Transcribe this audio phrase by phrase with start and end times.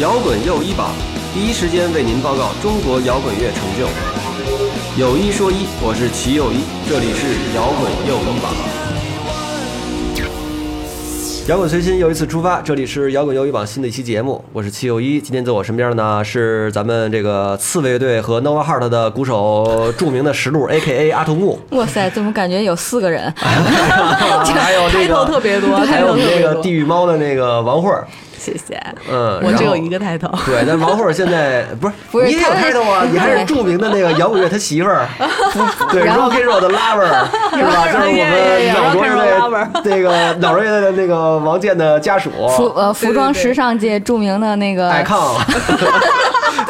[0.00, 0.90] 摇滚又一榜，
[1.32, 3.86] 第一时间为您报告中国摇滚乐成就。
[5.00, 8.52] 有一说一，我是齐又一，这里是摇滚又一榜。
[11.46, 15.20] 摇滚随心又一次出发，这里是摇滚又一榜新的一期节目，我是齐又一。
[15.20, 23.32] 今天在我身边的呢是咱们这个刺猬乐队和 Nova Heart 的鼓手，著名的石路 A.K.A 阿童木，哇塞，怎么感觉有四个人？
[23.38, 28.08] 还有这个特别多，还有我们那个地狱猫的那个王慧儿，
[28.44, 28.78] 谢谢，
[29.10, 30.28] 嗯，我只有一个抬头。
[30.44, 35.06] 对，但王慧儿现在 不是不是你也有他开头啊，你还是著名的那个摇滚乐他媳妇儿，
[35.90, 37.06] 对，rock and roll 的 lover
[37.56, 37.86] 是吧？
[37.86, 38.06] 就是
[38.82, 45.38] 我们 roll lover 队那个脑乐队的那个王健的家属服呃服装时尚界著名的那个，icon，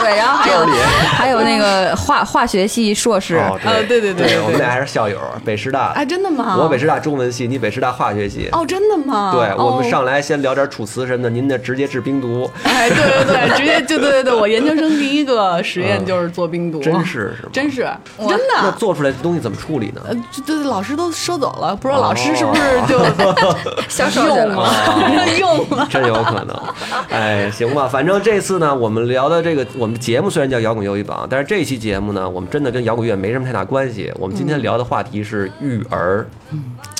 [0.04, 0.66] 对，然后还有
[1.16, 6.56] 还有那个化化学系硕士，哦，呃对对对对我们俩还是校友，北师大哎，，真的吗？
[6.58, 8.48] 我北师大中文系，你北师大化学系。
[8.52, 9.32] 哦，真的吗？
[9.34, 17.48] 对，我们哦上来先聊点楚辞什么的，您那直接治冰毒，哎，对对对， 直接就对对对，我研究生第一个实验就是做冰毒，真是是吗？
[17.52, 18.55] 真是真的。
[18.62, 20.00] 那做出来的东西怎么处理呢？
[20.08, 20.14] 呃，
[20.46, 24.24] 对对，老师都收走了，不知道老师是不是哦就 销售。
[24.24, 25.86] 用了，用了。
[25.91, 26.62] 真有可能，
[27.11, 34.12] 哎，行吧，反正这次呢，我们聊的这个，我们节目虽然叫摇滚又一榜，但是这期节目呢，我们真的跟摇滚乐没什么太大关系。
[34.17, 36.27] 我们今天聊的话题是育儿，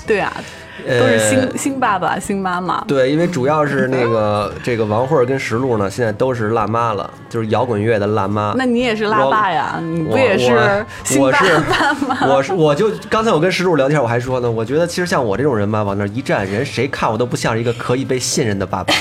[0.06, 0.45] 对啊，呃
[0.83, 2.83] 都是新新爸爸、 新妈妈。
[2.86, 8.55] 对，因为主要是那个 这个王慧儿跟石路呢，现在都是辣妈了，就是摇滚乐的辣妈。
[8.56, 9.78] 那你也是辣爸呀？
[9.83, 12.19] 你不我也是新爸我是爸吗？
[12.28, 18.92] 我是 我就刚才我跟石路聊天，我还说呢，我觉得其实像我这种人吧，往那一站，人谁看我都不像是一个可以被信任的爸爸，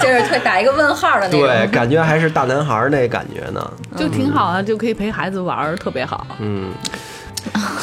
[0.00, 1.70] 就是会打一个问号的那对，种。
[1.70, 3.70] 感觉还是大男孩那感觉呢。
[3.96, 6.26] 就挺好的，就可以陪孩子玩，特别好。
[6.38, 6.70] 嗯，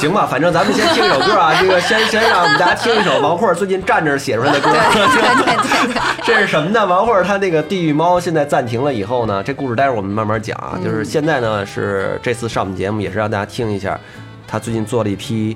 [0.04, 4.70] 行吧，反正咱们先听一首歌啊，这个先先让我们大家听一首王慧最近站着写出来的歌。
[4.92, 6.86] 对对对对，这是什么呢？
[6.86, 10.78] 王慧她那个《地狱猫》现在暂停了以后呢，这故事待会儿我们慢慢讲啊。
[10.84, 13.98] 就是现在呢，是这次上我们节目也是让大家听一下，
[14.46, 15.56] 她最近做了一批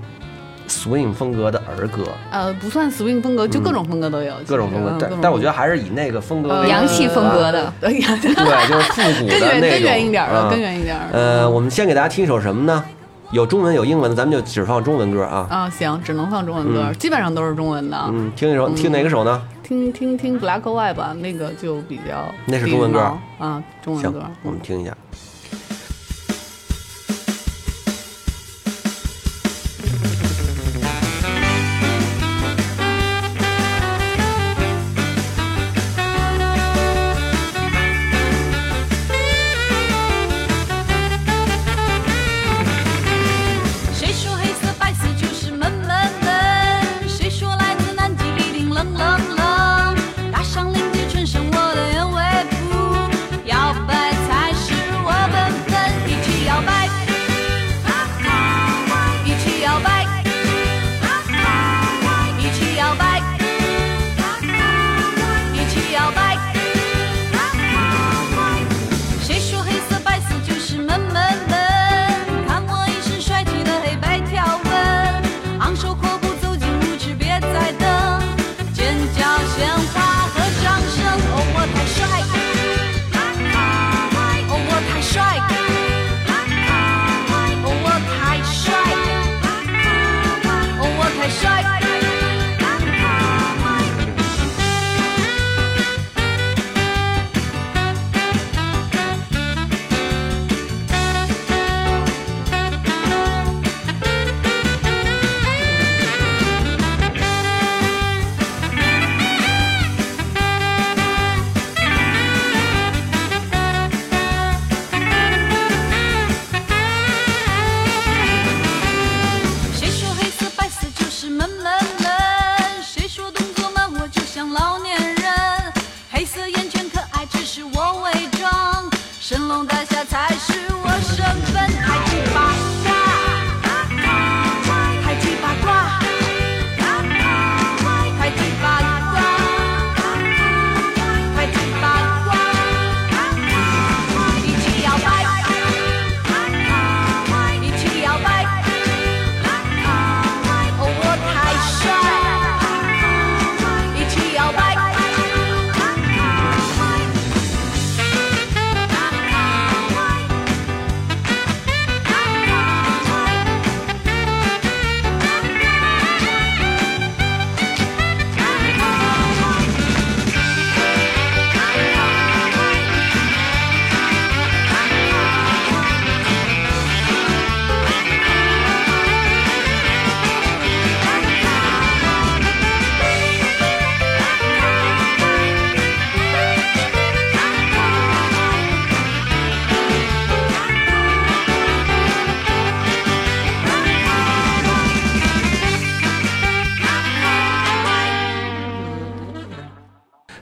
[0.70, 8.34] swing 风格的儿歌，呃，不算 swing 风格，就各种风格都有，各种风格，但但我觉得还是以那个风格洋气风格的 对，就是
[8.94, 10.98] 复古的 那种，根源一点儿的，嗯根源一点。
[11.12, 12.82] 呃，我们先给大家听一首什么呢？
[13.32, 15.48] 有中文有英文的，咱们就只放中文歌啊。
[15.50, 17.98] 啊，行，只能放中文歌，嗯基本上都是中文的。
[18.10, 19.42] 嗯，听一首，听哪个首呢？
[19.64, 23.00] 听听听 Black White 吧，那个就比较那是中文歌
[23.38, 24.96] 啊，中文歌。，我们听一下。
[25.12, 25.37] 谁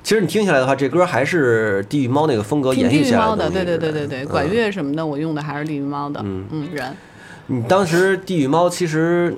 [0.05, 6.95] 其实你听下来的话，这歌还是地狱猫那个风格延续下来地狱猫的，对对对对对，管嗯乐什么的我用的还是地狱猫的，嗯嗯人。
[7.47, 9.35] 你当时地狱猫其实，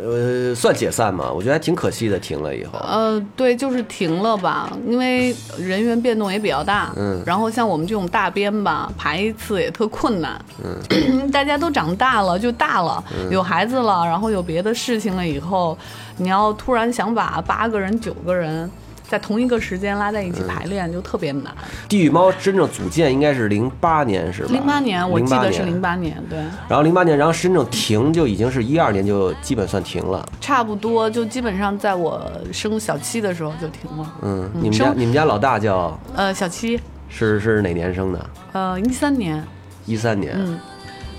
[0.00, 1.32] 呃，算解散嘛？
[1.32, 2.78] 我觉得还挺可惜的，停了以后。
[2.78, 6.92] 呃，对，就是停了吧，因为人员变动也比较大。
[6.96, 10.40] 嗯然后像我们这种大编吧，排一次也特困难。
[10.62, 15.76] 嗯， 大家都长大了，就大了，嗯有孩子了，然后有别的事情了以后，
[16.18, 18.70] 你要突然想把八个人、九个人
[19.08, 21.54] 在同一个时间拉在一起嗯排练，就特别难。
[21.88, 24.48] 地狱猫真正组建应该是零八年是吧？
[24.50, 25.80] 零八年，我记得是零零。
[25.80, 26.38] 八年，对，
[26.68, 30.26] 然后零八年，然后真正停就已经是一二年就基本算停了。
[30.40, 32.20] 差不多就基本上在我
[32.52, 34.14] 生小七的时候就停了。
[34.22, 38.30] 嗯，嗯你们家你们家老大叫呃，小七，是是哪年生的？
[38.52, 39.44] 呃，一三年，
[39.84, 40.34] 一三年。
[40.36, 40.58] 嗯，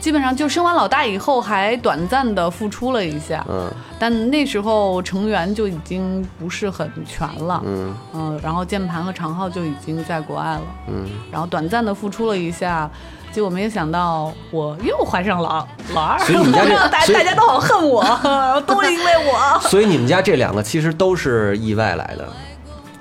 [0.08, 3.70] 基本上就生完老大以后，还短暂的复出了一下，嗯。
[4.00, 7.94] 但那时候成员就已经不是很全了，嗯。
[8.14, 12.90] 嗯，然后键盘和长号就已经在国外了，嗯，然后短暂的复出了一下。
[13.34, 18.02] 结果没有想到，我又怀上老老二，所以你们家这 大大家都好恨我，
[18.66, 22.26] 都是因为我，所以你们家这两个其实都是意外来的。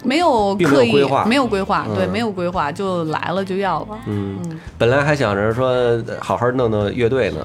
[0.07, 3.99] 没有并没有刻意，规划没有规划，对，嗯没有规划，就来了就要了。
[4.07, 4.39] 嗯，
[4.79, 7.41] 本来还想着说呃好好弄弄乐队呢。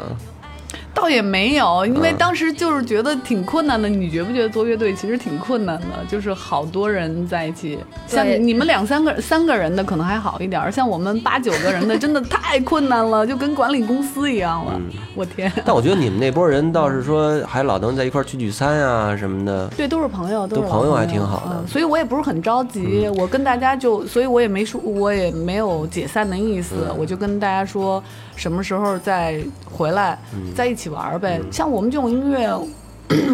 [0.93, 3.87] 倒也没有，因为嗯当时就是觉得挺困难的。
[3.89, 5.85] 你觉不觉得做乐队其实挺困难的？
[6.07, 14.79] 就是好多人在一起，像你们两三个、三个人的可能还好一点儿，像我们八九个人的真的太困难了， 就跟管理公司一样了。
[15.15, 15.51] 我天！
[15.65, 19.67] 但我觉得你们那波人倒是说还老能在一块儿聚聚餐啊什么的。
[19.69, 23.07] 对，都是朋友，都是朋友还挺好的嗯所以我也不是很着急。
[23.15, 26.75] 我跟大家就，所以我也没说，我也没有解散的意思。
[26.89, 28.03] 嗯我就跟大家说，
[28.35, 31.39] 什么时候再回来，嗯在一起玩儿呗。
[31.51, 32.49] 像我们这种音乐，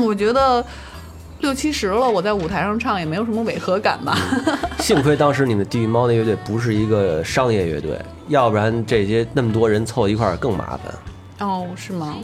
[0.05, 0.65] 我觉得
[1.39, 4.17] 六七十了，我在舞台上唱也没有什么违和感吧。
[4.79, 11.47] 幸亏当时你们地狱猫那乐队不是一个商业乐队，要不然这些那么多人凑一块儿更麻烦。
[11.47, 12.15] 哦，是吗？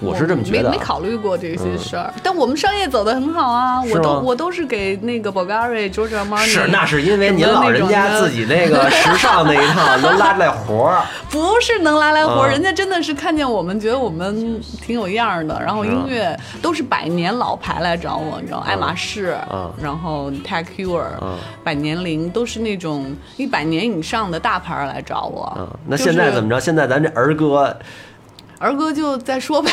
[0.00, 11.02] 我是这么觉得啊没没考虑过这些事儿，但我们商业走的很好啊，我都我都是给那个 Bulgari、George Armani，是，那是因为您老人家自己那个时尚那一套 能拉出来活儿。
[11.30, 25.42] 不是能拉来活儿，啊人家真的是看见我们，觉得我们挺有样儿的，然后音乐都是百年老牌来找我，你知道，爱马仕，啊然后 Tag Heuer，、啊百年灵都是那种一百年以上的大牌来找我。
[25.42, 26.54] 啊，那现在怎么着？
[26.56, 26.60] 着？
[26.60, 27.76] 现在咱这儿歌，
[28.58, 29.70] 儿歌就再说呗。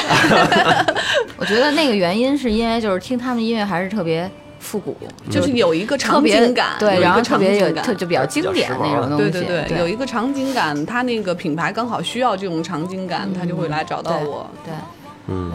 [1.38, 4.30] 我觉得那个原因是因为就是听他们音乐还是特别
[4.60, 4.96] 复古，
[5.30, 14.50] 就是有一个场特别景感，对，然后特别有特就比较经典那种东西，对对对，有一个场景感，他那个品牌刚好需要这种场景感，他就会来找到我。
[14.64, 14.74] 对。
[15.28, 15.52] 嗯，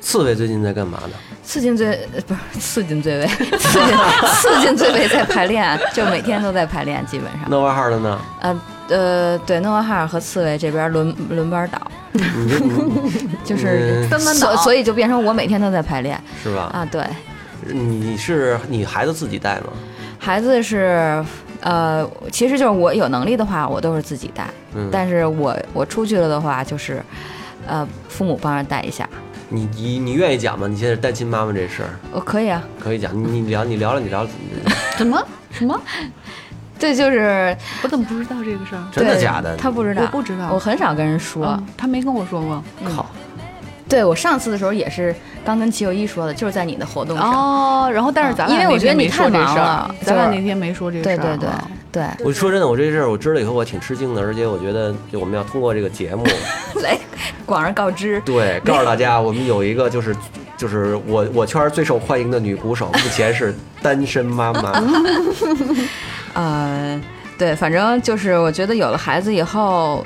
[0.00, 1.14] 刺猬最近在干嘛呢？
[1.44, 3.96] 刺进最呃不是刺进最尾，刺进
[4.34, 7.42] 刺进最尾在排练，就每天都在排练，基本上。
[7.48, 8.20] 那玩意儿的呢？
[8.40, 11.80] 呃呃，对，诺瓦哈尔和刺猬这边轮轮班倒，
[13.44, 16.70] 就是嗯三班倒所所以就变成我每天都在排练是吧？
[16.72, 16.86] 啊。
[16.90, 17.02] 对，
[17.72, 19.66] 你是你孩子自己带吗？
[20.18, 21.22] 孩子是
[21.60, 27.02] 呃，其实就是我有能力的话，我都是自己带，嗯，但是我我出去了的话，就是
[27.66, 29.08] 呃父母帮着带一下，
[29.48, 30.66] 你你你愿意讲吗？
[30.66, 32.62] 你现在单亲妈妈这事儿我可以啊。
[32.80, 34.30] 可以讲，你你聊你聊聊你聊聊，
[34.96, 35.78] 什么什么？
[36.78, 38.82] 对，就是我怎么不知道这个事儿？
[38.92, 39.56] 真的假的？
[39.56, 41.46] 他不知道，我不知道我很少跟人说。
[41.46, 42.62] 嗯他没跟我说过。
[42.94, 43.06] 靠，
[43.88, 47.30] 对我上次的时候也是刚跟齐友一说的，就是在你的活动上。
[47.32, 51.16] 哦，然后但是咱俩因为我觉得你那天没说太这事儿忙了咱俩那天没说这事儿。
[51.16, 56.24] 对对对啊对，我说真的，我这事儿我知道以后我挺吃惊的，而且我觉得就我们要通过这个节目，
[56.82, 56.98] 来
[57.46, 58.20] 广而告之。
[58.20, 60.14] 对， 告诉大家我们有一个就是
[60.56, 64.72] 就是我我圈最受欢迎的女鼓手，目前是单身妈妈。
[66.34, 67.02] 嗯，
[67.36, 70.04] 对，反正就是我觉得有了孩子以后，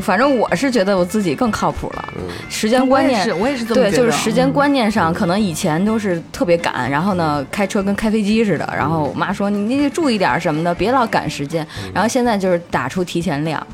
[0.00, 2.04] 反正我是觉得我自己更靠谱了，
[2.48, 3.42] 时间观念我也是，。
[3.44, 8.68] 我也是这么对，就是时间观念上，可能以前都是特别赶，然后呢，开车跟开飞机似的。
[8.76, 11.66] 然后我妈说你你得注意点什么的，别老赶时间。
[11.92, 13.64] 然后现在就是打出提前量，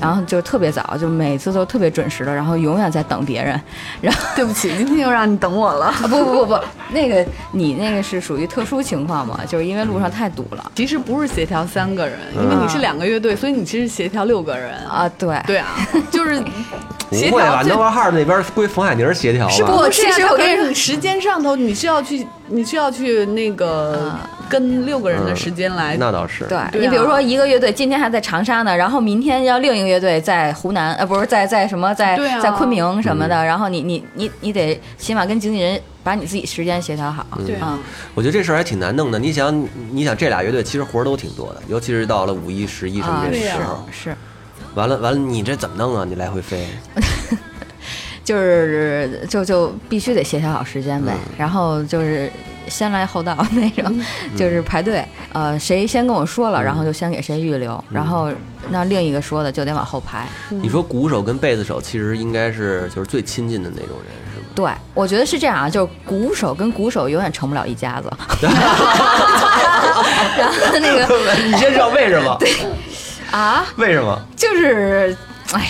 [0.00, 3.60] 然后就特别早，就每次都特别准时的，然后永远在等别人。
[4.00, 5.86] 然后对不起，今天又让你等我了。
[5.86, 6.58] 啊不不不不，
[6.90, 14.74] 那个你那个是属于特殊情况嘛，就是因为路上太堵了其实不是协调三个人，因为你是两个乐队，所以你其实协调六个人。
[14.86, 15.10] 啊。
[15.18, 15.67] 对，对啊，
[16.10, 17.62] 就是不会吧？
[17.62, 19.52] 协调最能玩号那边归冯海宁协调吧？
[19.52, 19.76] 是不？
[19.78, 25.96] 不其实我跟你说你时间上头，你是要去，你是要去那个啊跟六个人的时间来。
[25.96, 26.44] 那倒是。
[26.44, 37.26] 对对啊你比如说一个乐队今天还在长沙呢，然后明天要另一个乐队在湖南，呃，不是在在什么在、啊在昆明什么的，然后你你你你得起码跟经纪人把把你自己时间协调好。
[37.46, 37.78] 对嗯，
[38.14, 39.18] 我觉得这事儿还挺难弄的。
[39.18, 44.16] 你想，你想这俩乐队其实活儿都挺多的，尤其是到了五一、十一什么啊，对呀这时候，是。
[44.74, 46.04] 完了完了，你这怎么弄啊？
[46.08, 46.66] 你来回飞，
[48.24, 52.30] 就是就就必须得协调好时间呗，然后就是
[52.68, 54.00] 先来后到那种，
[54.36, 58.30] 就是排队，呃，谁先跟我说了，然后就先给谁预留，然后
[58.70, 60.26] 那另一个说的就得往后排。
[60.50, 64.46] 你说鼓手跟贝斯手其实应该是就是最亲近的那种人，是吗？
[64.54, 68.12] 对，我觉得是这样啊，就是鼓手跟鼓手永远成不了一家子。
[70.38, 72.36] 然后那个你先知道为什么？
[73.30, 74.18] 啊，为什么？
[74.36, 75.16] 就是，
[75.52, 75.66] 哎呀，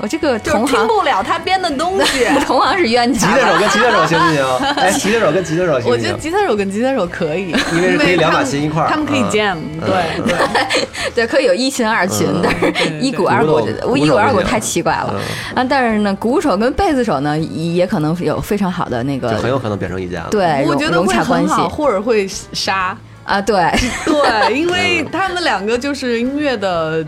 [0.00, 2.26] 我这个同行听不了他编的东西。
[2.46, 3.40] 同行是冤家吉。
[3.40, 4.44] 他手跟吉他手行不行？
[4.76, 5.90] 哎，吉他手跟吉他手行不行？
[5.92, 10.36] 我觉得吉他手跟吉他手可以，因为可以两把他们琴一块儿他们可以嗯 jam，对对。
[11.14, 13.52] 对，可以有一琴二琴，嗯但是一鼓二鼓
[13.86, 15.62] 我一鼓二鼓太奇怪了嗯。
[15.62, 20.24] 啊，但是呢，鼓手跟贝斯手呢，也可能有非常好的那就很个有可能变成一家。
[20.30, 22.96] 对我觉得会很好，或者会杀。
[23.32, 23.56] 啊，对，
[24.04, 27.02] 对，因为他们两个就是音乐的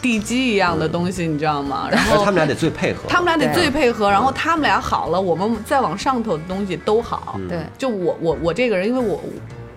[0.00, 1.86] 地基一样的东西，你知道吗？
[1.90, 3.02] 然后他们俩得最配合。
[3.08, 7.34] 他们俩得最配合，然后他们俩好了，我们再往上头的东西都好。
[7.38, 9.20] 嗯对就我我我这个人，因为我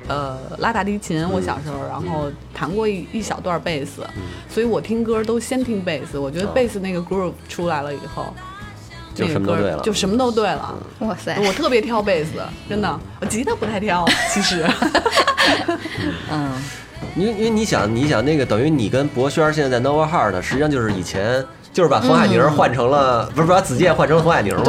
[0.07, 4.01] 呃拉大提琴，我小时候然后弹过一一小段贝斯，
[4.49, 6.17] 所以我听歌都先听贝斯。
[6.17, 8.33] 我觉得哦贝斯那个 groove 出来了以后，
[9.15, 10.75] 就什么都对了就什么都对了。
[10.99, 12.31] 哇塞，我特别挑贝斯，
[12.69, 14.65] 真的，我吉他不太挑，其实。
[16.31, 16.51] 嗯，
[17.15, 24.63] 因为因为你想，你想那个等于你跟博轩现在在 Nova Heart，实际上就是以前就是把冯海宁换成了，不是把子健换成了冯海宁吗？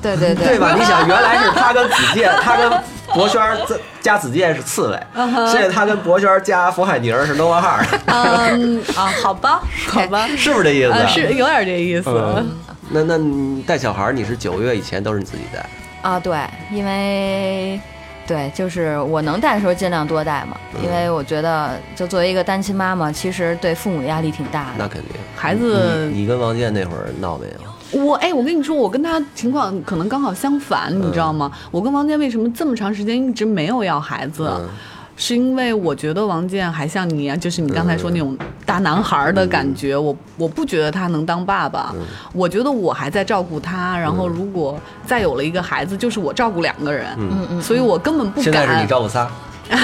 [0.00, 0.74] 对对对对吧？
[0.78, 2.70] 你想，原来是他跟子健，他跟
[3.14, 5.06] 博轩加加子健是刺猬，
[5.50, 10.92] 现在他跟博轩加冯海宁是 Nova Heart，嗯啊，好吧，好吧， 是不是这意思？
[10.92, 12.08] 呃，是有点这意思。
[12.10, 12.48] 嗯。
[12.92, 15.66] 那那你带小孩儿，你是九个月以前都是你自己带，
[16.02, 16.36] 啊，对，
[16.70, 17.80] 因为。
[18.24, 24.70] 对，就是我能带的时候尽量多带嘛，因为我觉得就作为一个单亲妈妈，其实对父母压力挺大的。
[24.78, 25.10] 那肯定。
[25.34, 27.46] 孩子你你跟王健那会儿闹没
[27.92, 28.04] 有？
[28.04, 31.50] 我哎，我跟你说，我跟他情况可能刚好相反，你知道吗？
[31.72, 34.48] 我跟王健为什么这么长时间一直没有要孩子？
[34.48, 34.68] 嗯
[35.16, 41.94] 是因为我觉得王健还像你一样，就是你刚才说那种大男孩的感觉，我我不觉得他能当爸爸，
[42.32, 47.46] 我觉得我还在照顾他，然后如果再有了一个孩子，就是我照顾两个人，嗯。
[47.50, 48.44] 嗯，所以我根本不敢。
[48.44, 49.28] 现在是你照顾仨，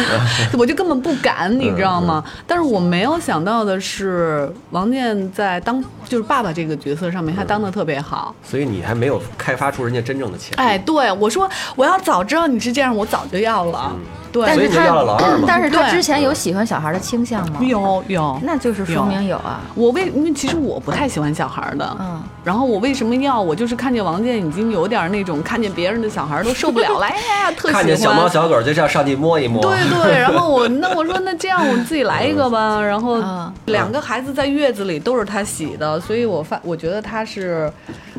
[0.58, 2.22] 我就根本不敢，你知道吗？
[2.26, 2.32] 嗯。
[2.46, 8.34] 但是我没有想到的是，王健在当就是爸爸这个角色上面，他当的特别好。
[8.42, 10.54] 所以你还没有开发出人家真正的潜力。
[10.56, 13.94] 哎，对我说，我要早知道你是这样，我早就要了。
[14.30, 17.60] 对，但是他所以就要了老二嘛但是他之前有喜欢小孩的倾向吗？
[17.62, 19.62] 有有，那就是说明有啊。
[19.74, 23.40] 我为因为其实我不太喜欢小孩的，嗯，然后我为什么要？
[23.40, 27.82] 我就是看见王健已经有点那种看见别人的小孩都受不了了，哎呀，特喜欢。
[27.82, 29.62] 看见小猫小狗就要上去摸一摸。
[29.62, 37.72] 对 对，然后我那我说那这样我们自己来一个吧，然后嗯两个孩子在月子里都是他洗的，所以我发我觉得他是，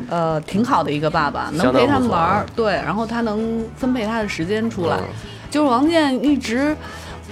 [0.08, 5.04] 呃，挺好的一个爸爸，能陪他们玩儿，对，然后他能分配他的时间出来嗯，
[5.50, 6.76] 就是王健一直。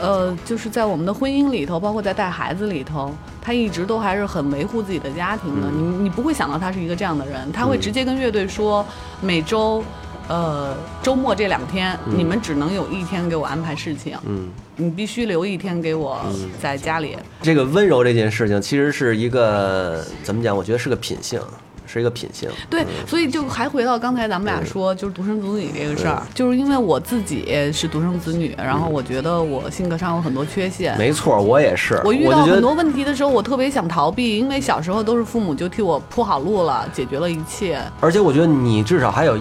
[0.00, 3.12] 呃，就是在我们的婚姻里头，包括在带孩子里头，
[3.42, 5.66] 他一直都还是很维护自己的家庭的。
[5.68, 8.86] 你你不会想到他是一个这样的人，他会嗯直接跟乐队说，
[9.20, 9.82] 每周，
[10.28, 14.16] 呃，周末这两天，你们只能有一天给我安排事情。
[14.24, 14.48] 嗯，
[14.80, 16.20] 你必须留一天给我
[16.62, 17.16] 在家里。
[17.42, 20.56] 这个温柔这件事情，其实是一个怎么讲？
[20.56, 21.40] 我觉得是个品性，
[21.84, 22.48] 是一个品性。
[22.70, 30.96] 对，所以就还回到刚才咱们俩说，就是独生子女这个事儿，就是因为我自己是独生子女，然后我觉得我性格上有很多缺陷。
[30.96, 32.00] 没错，我也是。
[32.04, 37.80] 我遇到很多问题的时候，我特别想逃避，因为小时候都是父母就替我铺好路了，解决了一切。
[37.98, 39.36] 而且我觉得你至少还有，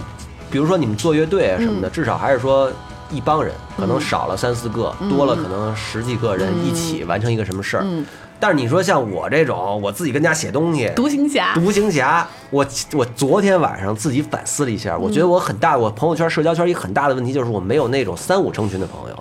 [0.50, 2.72] 比如说你们做乐队啊什嗯么的，至少还是说
[3.10, 7.84] 一帮人，可能少了三四个，多了可能十几个人一起完成一个什么事儿。
[7.86, 8.06] 嗯，
[8.40, 11.54] 但是你说像我这种，我自己跟家写东西，独行侠。
[11.56, 19.18] 独行侠，我我昨天晚上自己反思了一下，我觉得我很大，我朋友圈、社交圈一个很大的问题就是我没有那种三五成群的朋友，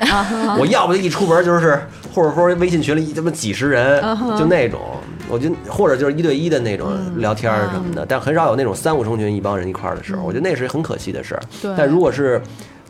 [0.58, 1.80] 我要不就一出门就是，
[2.14, 4.02] 或者说微信群里这么几十人，
[4.38, 4.80] 就那种，
[5.28, 11.42] 我觉得或者就是一对一的那种聊天什么的，但很少有那种三五成群一帮人一块儿的时候，我觉得那是很可惜的事儿。
[11.62, 11.72] 对。
[11.76, 12.40] 但如果是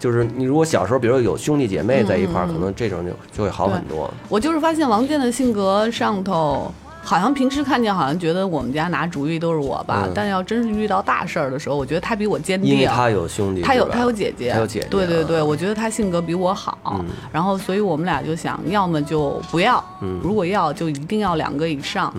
[0.06, 4.08] 就是你如果小时候，比如有兄弟姐妹在一块儿，可能这种就就会好很多。
[4.28, 6.72] 我就是发现王健的性格上头，
[7.02, 12.72] 好像平时看见好像觉得我们家拿主意都是我吧，嗯但要真是遇到大事儿的时候，我觉得他比我坚定。
[12.72, 22.14] 因为他有兄弟，他有他有姐姐，他有姐姐，啊对对对，我觉得他性格比我好，嗯然后所以我们俩就想，要么就不要，嗯如果要就一定要两个以上。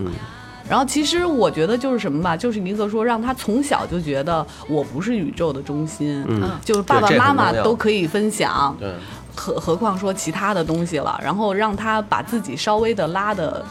[0.68, 6.50] 嗯然后其实我觉得就是什么吧，就是尼克说让他从小就觉得我不是宇宙的中心，嗯。
[6.62, 8.92] 就是爸爸妈妈都可以分享，对，
[9.34, 13.64] 何何况说其他的东西了，然后让他把自己稍微的拉的，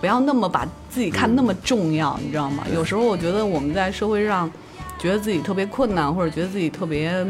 [0.00, 2.64] 不要那么把自己看那么重要，你知道吗？
[2.74, 4.50] 有时候我觉得我们在社会上
[4.98, 7.22] 觉得自己特别困难，或者觉得自己特别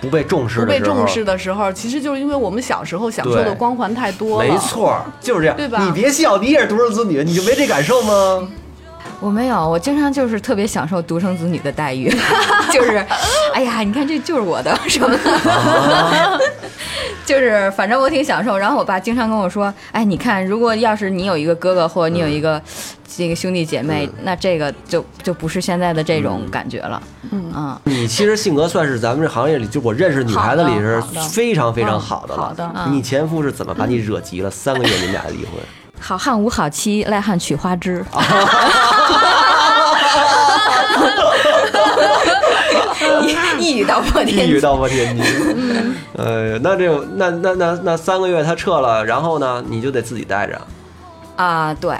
[0.00, 4.48] 不被重视不的时候，被重视的时候，其实就是因为我们小时候享受的光环太多了。
[4.48, 5.82] 没错，就是这样，对吧？
[5.84, 8.48] 你别笑，你也是独生子女，你就没这感受吗？
[9.20, 12.08] 我没有，我经常就是特别享受独生子女的待遇，
[12.72, 13.04] 就是，
[13.52, 16.40] 哎呀，你看这就是我的什么的，
[17.30, 18.58] 就是反正我挺享受。
[18.58, 22.60] 然后我爸经常跟我说，哎，你看，如果要是你有一个哥哥或者你有一个
[23.06, 27.00] 这个兄弟姐妹，那这个就就不是现在的这种感觉了。
[27.30, 32.42] 嗯你其实性格算是咱们这行业里，就我认识女孩子里是非常非常好的了。
[32.42, 34.50] 好的嗯你前夫是怎么把你惹急了？
[34.50, 35.52] 三个月你们俩离婚，
[36.00, 38.04] 好汉无好妻，赖汉娶花枝。
[43.58, 44.52] 一语道破天机。
[44.52, 45.22] 语道破天机。
[46.22, 50.60] 呃，那这种那那那那三个月他撤了，然后呢，你就得自己带着。
[51.36, 51.96] 啊，对，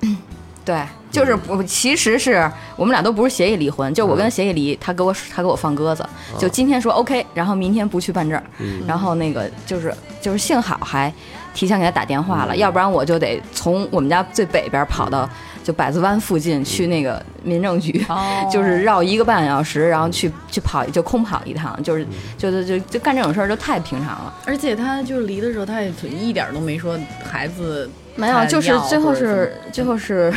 [0.64, 6.04] 对，就是不，其实是我们俩都不是协议离婚，就我跟协议离，他给我他给我放鸽子，
[6.36, 8.42] 就今天说 OK，然后明天不去办证儿，
[8.88, 11.12] 然后那个就是就是幸好还
[11.54, 15.28] 提前给他打电话了，要不然我就得从我们家最北边跑到
[15.62, 18.48] 就百子湾附近去那个民政局，哦。
[18.52, 24.34] 就是绕一个半小时，然后去去跑就空跑一趟，就是就就就就干这种事儿就太平常了。
[24.46, 27.88] 而且他就是离的时候，他也一点都没说孩子
[28.20, 30.32] 没有，就是最后是最后是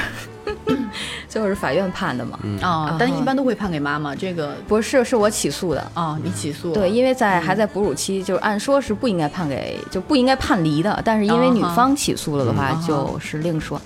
[1.28, 2.40] 最后是法院判的嘛。
[2.62, 4.16] 啊，但一般都会判给妈妈。
[4.16, 5.86] 这个不是，是我起诉的。
[5.94, 11.02] 啊，你起诉对，因为在还在哺乳期，就是按说是不应该判给，就不应该判离的。
[11.04, 13.82] 但是因为女方起诉了的话嗯，就是另说。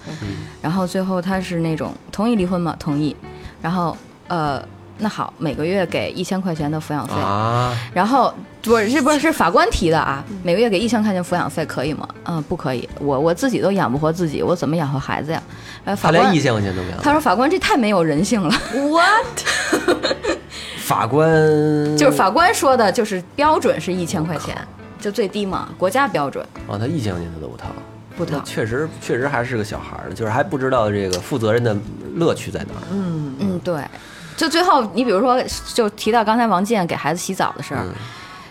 [0.62, 2.76] 然后最后他是那种同意离婚吗？
[2.78, 3.16] 同意。
[3.62, 3.96] 然后
[4.28, 4.62] 呃，
[5.00, 7.14] 那好，每个月给一千块钱的抚养费。
[7.14, 12.08] 啊，然后不是不是是法官提的啊，每个月给一千块钱抚养费可以吗？
[12.26, 15.42] 嗯，不可以，我我自己都养不活自己，我怎么养活孩子呀？
[15.96, 16.98] 法官连一千块钱都没有。
[17.02, 18.50] 他说法官这太没有人性了。
[18.90, 19.98] what？
[20.80, 21.28] 法官
[21.98, 24.58] 就是法官说的，就是标准是一千块钱，
[25.00, 27.68] 就最低嘛，国家标准啊，他一千块钱他都不掏。
[28.18, 28.44] 不掏那。
[28.44, 31.76] 确实确实还是个小孩儿，就是还不知道这个负责任的
[32.16, 32.82] 乐趣在哪儿。
[32.92, 33.80] 嗯，对。
[34.38, 35.38] 就最后，你比如说，
[35.74, 37.84] 就提到刚才王健给孩子洗澡的事儿，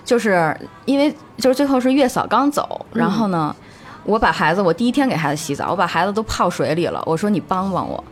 [0.05, 3.55] 就是因为就是最后是月嫂刚走，然后呢，
[4.05, 8.03] 我把孩子，我第一天给孩子洗澡，我把孩子都泡水里了，我说你帮帮我，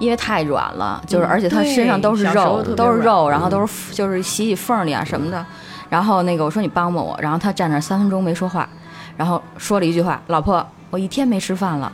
[0.00, 5.46] 因为太软了，就是而且他身上都是肉都是肉，然后都是就是洗洗缝里啊什么的，
[5.88, 8.68] 然后那个我说你帮帮我，然后他站那儿三分钟没说话，
[9.16, 11.92] 然后说了一句话，老婆，我一天没吃饭了，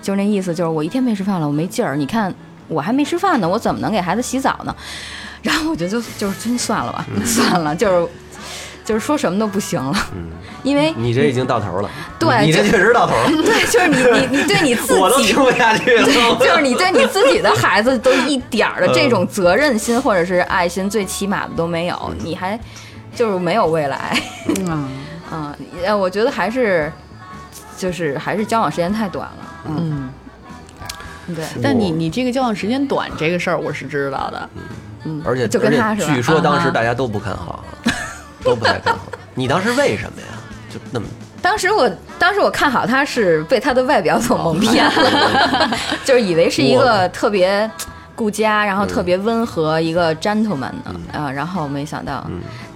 [0.00, 2.32] 就是那意思，就是我一天没吃饭了，我没劲儿，你看
[2.68, 4.74] 我还没吃饭呢，我怎么能给孩子洗澡呢？
[5.42, 8.08] 然后我觉得就就是真算了吧，算了，就是
[8.84, 9.92] 就是说什么都不行了，
[10.62, 13.96] 因为你这已经到头了，对你这确实到头了， 对，就是你
[14.28, 15.34] 你你对你自己 我都听。
[15.34, 16.04] 不下去了。
[16.38, 22.58] 就是你对你自己的孩子都一点儿的这种责任心或者是爱心，最起码的都没有，你还
[23.14, 24.16] 就是没有未来。
[24.66, 24.88] 嗯
[25.32, 26.92] 嗯，呃，我觉得还是
[27.76, 29.48] 就是还是交往时间太短了。
[29.66, 30.01] 嗯，
[31.34, 34.50] 对，但你你这个交往时间短这个事儿我是知道的，
[35.04, 37.64] 嗯而且就跟他是吧据说当时大家都不看好，
[38.42, 39.00] 都不太看好。
[39.34, 40.26] 你当时为什么呀？
[40.72, 41.06] 就那么
[41.40, 45.70] 当时我当时我看好他是被他的外表所蒙骗了，
[46.04, 47.68] 就是以为是一个特别
[48.14, 52.24] 顾家，然后特别温和一个 gentleman 呢，啊，然后没想到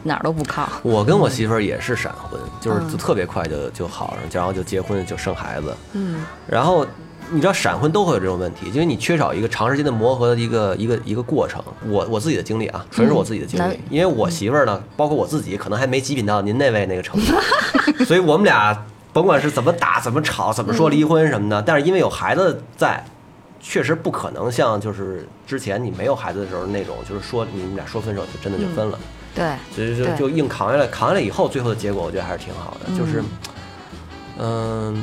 [0.03, 0.69] 哪儿都不靠。
[0.83, 5.77] 我跟我媳妇儿也是闪婚，就是嗯就特别快就就好上，然后就结婚就生孩子。
[5.93, 6.85] 嗯，然后
[7.31, 11.63] 你知道闪婚都会有这种问题，因为你缺少一个长时间的磨合的一个一个一个过程。
[11.89, 17.35] 我我自己的经历啊，纯是我自己的经历，嗯因为我媳妇儿呢，包括我自己，可能还没极品到您那位那个程度，
[18.05, 23.05] 所以我们俩甭管是怎么打、怎么吵、怎么说离婚什么的，但是因为有孩子在。
[23.59, 28.99] 确实不可能像就是之前你没有孩子的时候那种，就是说你们俩说分手就真的就分了。
[29.35, 33.25] 对，所以就就硬扛下来，扛下来以后，最后的结果我觉得还是挺好的，就是，
[34.39, 34.95] 嗯，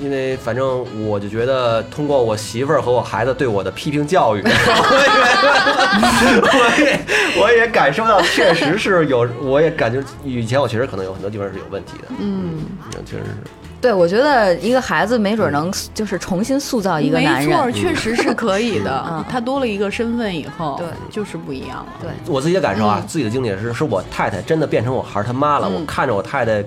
[0.00, 4.48] 因因为反正我就觉得通过我媳妇儿和我孩子对我的批评教育， 我
[6.78, 6.90] 也
[7.40, 12.58] 我也我也感受到确实是有，我也感觉以前我确实可能有很多地方是有问题的，嗯，
[13.06, 13.30] 确实是，
[13.80, 17.48] 对，我觉得一个孩子没准能就是重新塑造一个男人。
[17.48, 17.72] 没错，人。
[17.72, 19.24] 确实是可以的嗯。
[19.30, 21.86] 他多了一个身份以后，对就是不一样了。
[22.00, 26.64] 对，我自己的感受啊，自己的经历也是，是我太太真的变成我孩儿他妈了，我看着我太太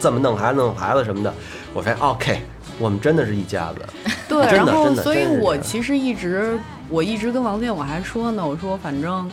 [0.00, 1.32] 这么弄孩子弄孩子什么的，
[1.72, 2.40] 我发现 OK，
[2.80, 4.10] 我们真的是一家子。
[4.26, 9.30] 对，然后的真的所以我其实一直我一直跟王健我还说呢，我说反正，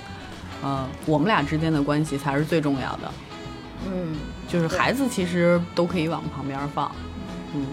[0.61, 3.11] 呃，我们俩之间的关系才是最重要的，
[3.85, 4.15] 嗯，
[4.47, 6.91] 就是孩子其实都可以往旁边放，
[7.53, 7.65] 嗯，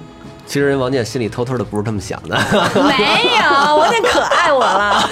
[0.47, 2.37] 其实人王健心里偷偷的不是这么想的，
[2.77, 5.03] 没有，王健可爱我了。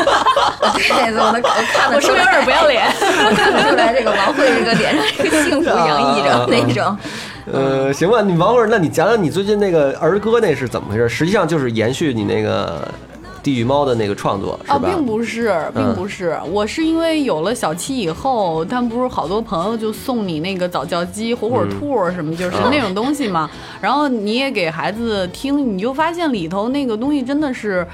[0.75, 2.87] 对，我能我看得出来，我是不是有点不要脸？
[3.01, 6.97] 我 看得出来，这个王慧这个脸上这个幸福洋溢着那种。
[7.51, 11.09] 呃，行吧，你王慧，那你讲讲你最近那个儿歌那是怎么回事？
[11.09, 12.87] 实际上就是延续你那个
[13.43, 14.89] 地狱猫的那个创作，是哦，吧？
[14.89, 23.51] 并不是，并不是，我是因为有了小七以后，他们不是好多朋友就送你那个早教机、火火兔什么，就是啊那种东西嘛。
[23.81, 27.85] 然后你也给孩子听，你就发现里头那个东西真的是，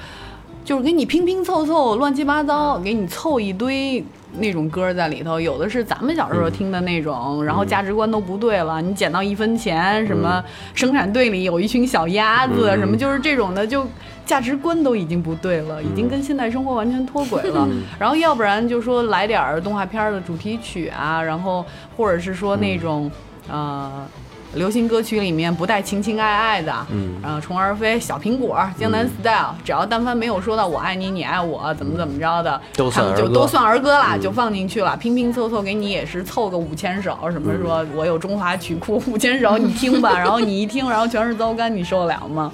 [0.62, 4.04] 就是给你拼拼凑凑、乱七八糟，给你凑一堆。
[4.38, 8.80] 那种歌在里头，有的是咱们小时候听的那种，然后价值观都不对了。
[8.80, 10.42] 你捡到一分钱，什么
[10.74, 13.86] 生产队里有一群小鸭子，嗯什么就是这种的，就
[14.24, 17.68] 价值观都已经不对了，已经跟现代生活完全脱轨了。
[17.98, 21.64] 然后要不然就说来点儿动画片儿的主题曲啊，然后
[21.96, 23.10] 或者是说那种、
[23.48, 24.06] 呃。
[24.54, 27.14] 流行歌曲里面不带情情爱爱的，嗯。
[27.22, 34.20] 然后虫儿飞、小苹果、江南 style，、只要但凡没有说到我爱你，你爱我，怎么怎么着的，都算他们就都算儿歌啦，嗯。
[34.20, 42.52] 就放进去了，拼拼凑凑给你也是凑个五千首，什么说我有中华曲库五千首，你听吧， 然后你一听，然后全是糟干，你受得了吗？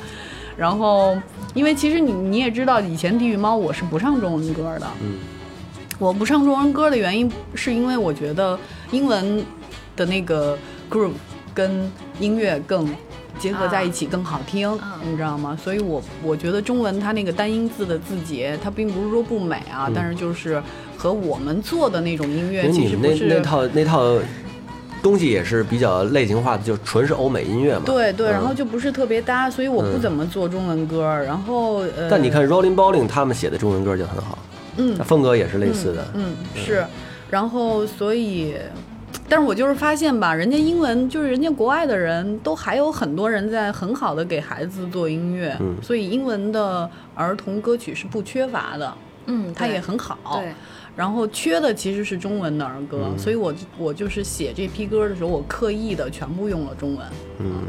[0.57, 1.17] 然后，
[1.53, 5.19] 因为其实你你也知道，以前地狱猫我是不唱中文歌的，嗯。
[6.01, 8.59] 我不唱中文歌的原因，是因为我觉得
[8.91, 9.45] 英文
[9.95, 10.59] 的那个
[10.91, 11.13] groove
[11.55, 12.87] 跟音乐更
[13.39, 15.57] 结合在一起更好听，嗯你知道吗？
[15.63, 20.63] 所以我我觉得中文它那个单音字的字节，它并不是说不美啊，但是就是
[20.97, 24.19] 和我们做的那种音乐其实不是那套那套
[25.03, 27.83] 东西也是比较类型化的，就纯是欧美音乐嘛。
[27.85, 31.03] 对对，嗯然后就不是特别搭，所以我不嗯怎么做中文歌。
[31.25, 34.39] 然后呃，但你看 Rolling b o l l i n g 他们写的中文歌就很好，
[34.77, 36.07] 嗯风格也是类似的。
[36.15, 36.85] 嗯，是，
[37.31, 38.55] 然后所以，
[39.29, 45.75] 但是我就是发现吧，人家英文就是人家国外的人都还有很多人在很好的给孩子做音乐，嗯。
[45.83, 48.95] 所以英文的儿童歌曲是不缺乏的，
[49.27, 50.19] 嗯，它也很好。
[50.35, 50.53] 对，
[50.95, 53.19] 然后缺的其实是中文的儿歌，嗯。
[53.19, 57.07] 所以我我就是写这批歌的时候，我刻意的全部用了中文。
[57.39, 57.63] 嗯，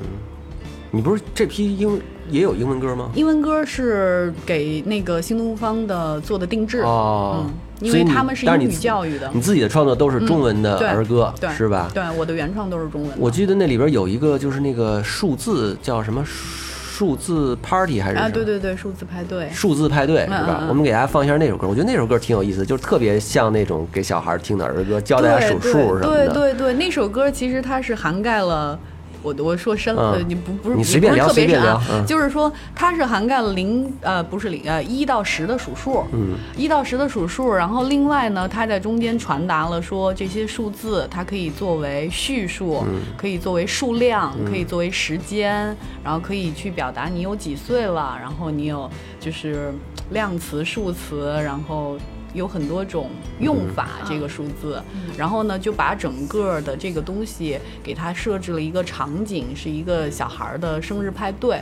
[0.91, 3.09] 你不是这批英也有英文歌吗？
[3.15, 7.45] 英文歌是给那个新东方的做的定制，哦。
[7.45, 11.89] 嗯，因所以他们是英语教育的，你自己的创作都是中文的儿歌，对是吧？
[11.93, 13.17] 对，我的原创都是中文的。
[13.19, 19.49] 我记得那里边有一个就是那个数字叫什么数字 party 还是啊，什么对对对，数字派对。
[19.51, 20.65] 数字派对是吧？
[20.69, 26.33] 我们给大家放一下那首歌，我觉得那首歌挺有意思，就是特别像那种给小孩听的儿歌，教大家数数什么对的。
[26.33, 28.79] 对对对，那首歌其实它是涵盖了。
[29.25, 48.87] 我我说深了，嗯你不不是你随便聊不是特别深啊嗯就是说它是涵盖了零呃不是零呃一到十的数数，嗯，一到十的数数，然后另外呢，它在中间传达了说这些数字它可以作为叙述，嗯可以作为数量，可以作为时间，然后可以去表达你有几岁了，然后你有
[49.19, 49.73] 就是
[50.11, 51.97] 量词、数词，然后。
[52.35, 54.79] 有很多种用法，这个数字，
[55.17, 61.57] 然后呢，就把整个的这个东西给它设置了一个场景，是一个小孩儿的生日派对，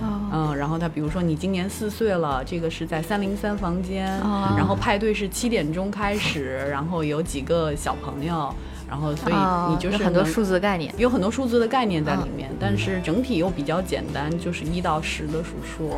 [0.00, 0.30] 哦。
[0.30, 4.54] 嗯，然后他比如说你今年四岁了，这个是在三零三房间，哦。
[4.56, 8.54] 然后派对是七点钟开始，然后有几个小朋友，
[8.86, 10.92] 然后所以哦你就是很多数字概念。
[10.98, 15.96] 有很多数字的概念在里面，但是整体又比较简单，就是一到十的数数。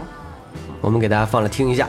[0.80, 1.88] 我们给大家放来听一下。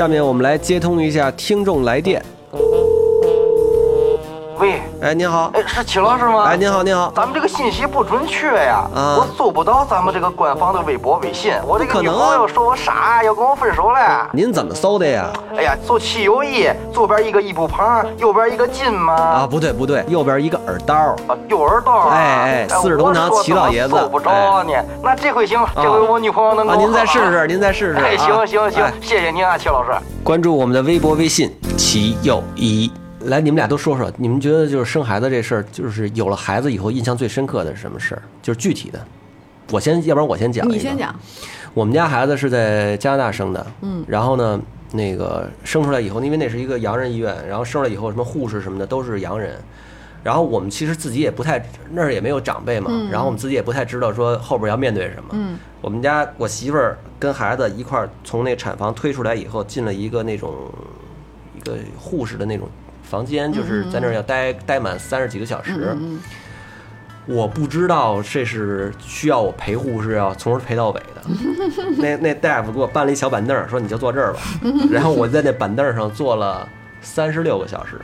[0.00, 2.24] 下面我们来接通一下听众来电。
[5.00, 6.44] 喂，哎，您好，哎，是齐老师吗？
[6.44, 11.54] 哎，您好，您好，咱们这个信息不准确呀，啊我搜不到咱们这个官方的微博、微信。
[11.66, 14.28] 我这个女朋友说我傻，要跟我分手了。
[14.32, 15.30] 您怎么搜的呀？
[15.56, 19.14] 哎呀，搜汽油一，左边一个一步旁，右边一个金吗。
[19.14, 20.94] 啊，不对不对，右边一个耳刀。
[20.94, 21.16] 啊，
[21.48, 22.14] 右耳刀啊。
[22.14, 24.76] 哎哎四世同堂我说齐老爷子搜不着你。
[25.02, 26.80] 那这回行了，这回我女朋友能啊，够。
[26.82, 27.46] 您再试试，。
[27.46, 28.04] 您再试试。
[28.04, 29.90] 哎，啊行行行哎，谢谢您啊，齐老师。
[30.22, 32.92] 关注我们的微博、微信“齐友一”。
[33.20, 38.22] 来，你们俩都说说，你们觉得就是生孩子这事儿，就是有了孩子以后印象最深刻的是什么事儿？
[38.42, 39.00] 就是具体的。
[39.70, 40.68] 我先，要不然我先讲。
[40.68, 40.96] 你先。
[40.96, 41.14] 讲。
[41.72, 44.60] 我们家孩子是在加拿大生的，嗯，然后呢，
[44.92, 49.56] 那个生出来以后，因为那是一个洋人医院，然后生出来以后，什么护士什么的都是洋人，
[50.24, 55.28] 然后我们其实自己也不太那儿也没有长辈嘛，然后我们自己也不太知道说后边要面对什么。
[55.32, 60.52] 嗯，我们家我媳妇儿跟孩子一块儿从那产房推出来以后，进了一个那种
[61.56, 62.68] 一个护士的那种
[63.10, 65.96] 房间，就是在那儿要待待满三十几个小时。
[67.26, 71.22] 我不知道这是需要我陪护是要从头陪到尾的。
[71.98, 74.40] 那那大夫给我搬了一小板凳儿，说你就坐这儿吧。
[74.90, 76.66] 然后我在那板凳儿上坐了
[77.00, 78.00] 三十六个小时，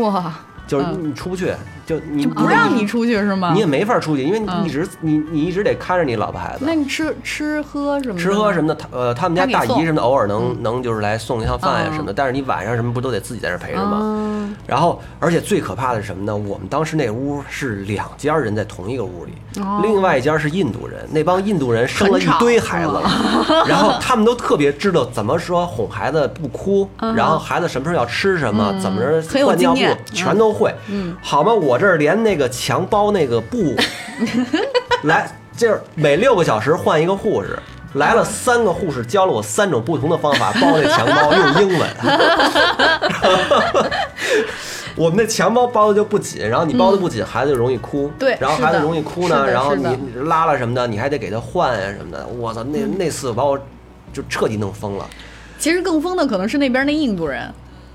[0.00, 0.32] 哇，
[0.66, 1.52] 就是你出不去，
[1.90, 3.50] 就你不让你出去是吗？
[3.52, 6.72] 你也没法出去，因为你嗯一直你你一直得看着你老婆孩子那。
[6.72, 8.16] 你吃吃喝什么？
[8.18, 13.98] 吃喝什么的，他呃，他们家大姨什么的，偶尔能能就是来送一趟饭呀嗯什么的，但是你晚上什么不都得自己在这陪着吗？
[14.00, 16.36] 嗯然后，而且最可怕的是什么呢？
[16.36, 19.32] 我们当时那屋是两家人在同一个屋里，
[19.82, 29.80] 另外一家是印度人，那帮印度人生了一堆孩子了，然后他们都特别知道怎么说哄孩子不哭，然后孩子什么时候要吃什么，怎么着换尿布，
[30.12, 30.72] 全都会。
[31.20, 31.52] 好吧？
[31.52, 33.74] 我这儿连那个墙包那个布，
[35.02, 37.58] 来，就是每六个小时换一个护士。
[37.94, 41.88] 来了三个护士，教了我三种不同的方法包那墙包，用英文。
[44.94, 48.08] 我们那墙包包的就不紧，然后你包的不紧，孩子就容易哭。
[48.16, 52.24] 对然后孩子容易哭呢，然后你你拉了什么的，你还得给他换呀什么的。
[52.38, 53.58] 我操，那那次把我
[54.12, 55.04] 就彻底弄疯了。
[55.58, 57.52] 其实更疯的可能是那边那印度人，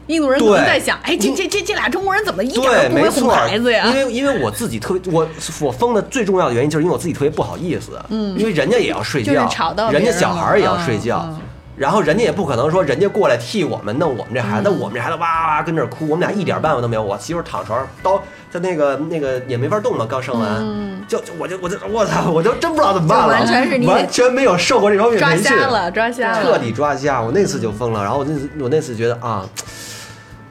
[0.08, 3.86] 印度人可能在想，哎，这这这这俩中国人怎么一点对，都不会哄没错，孩子呀？
[3.88, 5.28] 因为因为我自己特别，我
[5.62, 11.24] 我疯的最重要的原因就是因为我自己特别不好意思，嗯，因为人家也要睡觉，就是吵到人家小孩儿也要睡觉。
[11.28, 11.42] 嗯嗯
[11.78, 17.04] 然后人家也不可能说人家过来替我们弄我们这孩子，那嗯我们这孩子哇哇哇跟这儿哭，我们俩一点办法都没有。
[17.04, 18.18] 我媳妇儿躺床上，刀
[18.50, 27.22] 在那个那个也没法动嘛，刚生完，就就我就我就我操，我就真不知道怎么办了，完全是你完全没有受过这方面抓培训，瞎了，抓瞎了，彻底抓瞎。
[27.22, 29.46] 我那次就疯了，然后我那次我那次觉得啊，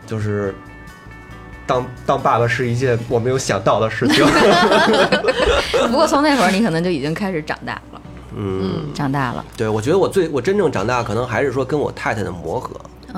[0.06, 0.54] 就是
[1.66, 4.24] 当当爸爸是一件我没有想到的事情。
[5.88, 8.00] 不过从那会儿你可能就已经开始长大了，
[8.36, 9.44] 嗯，长大了。
[9.56, 12.70] 对，我觉得我最我真正长大，可能还是说跟我太太的磨合，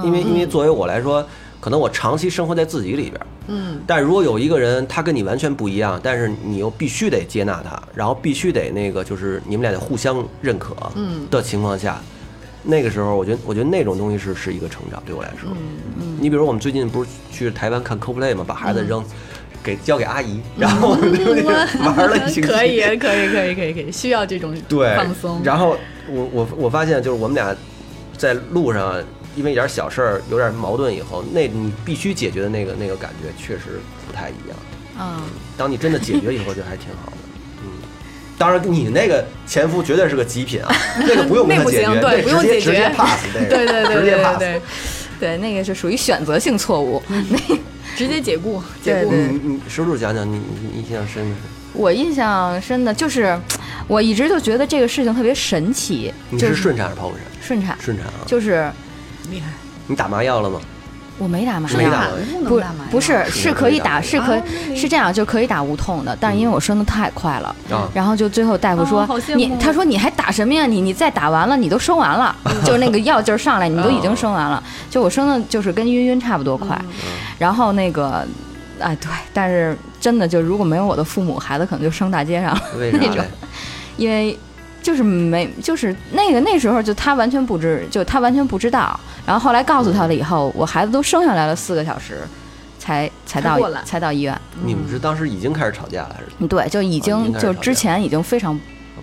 [0.03, 1.27] 因嗯为因为作为我来说，
[1.61, 12.01] 可能我长期生活在自己里边，嗯，但如果有一个人他跟你完全不一样，但是你又必须得接纳他，然后必须得那个就是你们俩得互相认可，嗯的情况下，
[12.67, 15.51] 那个时候我觉得我觉得那种东西是是一个成长对我来说，
[15.99, 19.05] 嗯，你比如我们最近不是去台湾看 CoPlay 嘛，把孩子扔。
[19.65, 22.43] 给交给阿姨，然后玩了一星期。
[22.43, 25.41] 可以，可以，可以，可以，可以，需要这种对放松。
[25.43, 25.77] 然后
[26.09, 27.53] 我我我发现就是我们俩
[28.17, 29.03] 在路上
[29.35, 34.57] 因为一点小事儿有点矛盾以后，那你必须解决的那个那个感觉确实不太一样。
[35.01, 35.23] 嗯，
[35.57, 37.17] 当你真的解决以后，就还挺好的。
[38.37, 44.39] 嗯，当然你那个前夫绝对是个极品啊， 那个不用跟那不他解决，行对那不用解决直接直接 pass，那个对 对对直接对 pass。
[44.39, 44.61] 对，
[45.21, 47.03] 对，那个是属于选择性错误。
[47.09, 47.39] 那
[47.97, 49.11] 直接解雇，解雇。
[49.11, 53.39] 对对你你石柱讲讲你你你印象深的是，我印象深的就是，
[53.89, 57.23] 我一直就觉得这个事情特别神奇，你是顺产还是剖腹产？
[57.41, 58.71] 顺产，顺产啊，就是
[59.31, 59.47] 厉害，
[59.87, 60.61] 你打麻药了吗？
[61.19, 62.11] 我没打麻没打药。
[62.45, 64.43] 不不能打麻药不是，是可以打，是可啊
[64.75, 70.67] 是这样，就可以打无痛的，但是因为我生的太快了，啊，然后就最后大夫说、你，他说你还打什么呀？
[70.67, 74.63] 你你再打完了，你都生完了，就是那个药劲儿上来，你都已经生完了。
[74.91, 76.79] 就我生的就是跟晕晕差不多快，
[77.39, 78.27] 然后那个，
[78.79, 82.61] 哎对，但是真的就如果没有我的父母，孩子可能就生大街上了，
[82.93, 83.25] 那种？
[83.97, 84.39] 因为。
[84.87, 88.99] 就是没就是那个那时候就他完全不知，就他完全不知道。
[89.27, 92.21] 然后后来告诉他了以后，我孩子都生下来了四个小时，
[92.79, 94.41] 才才到才才到医院。
[94.63, 98.57] 你们是当时已经开始吵架了，还是对，就已经经就之前已经非常，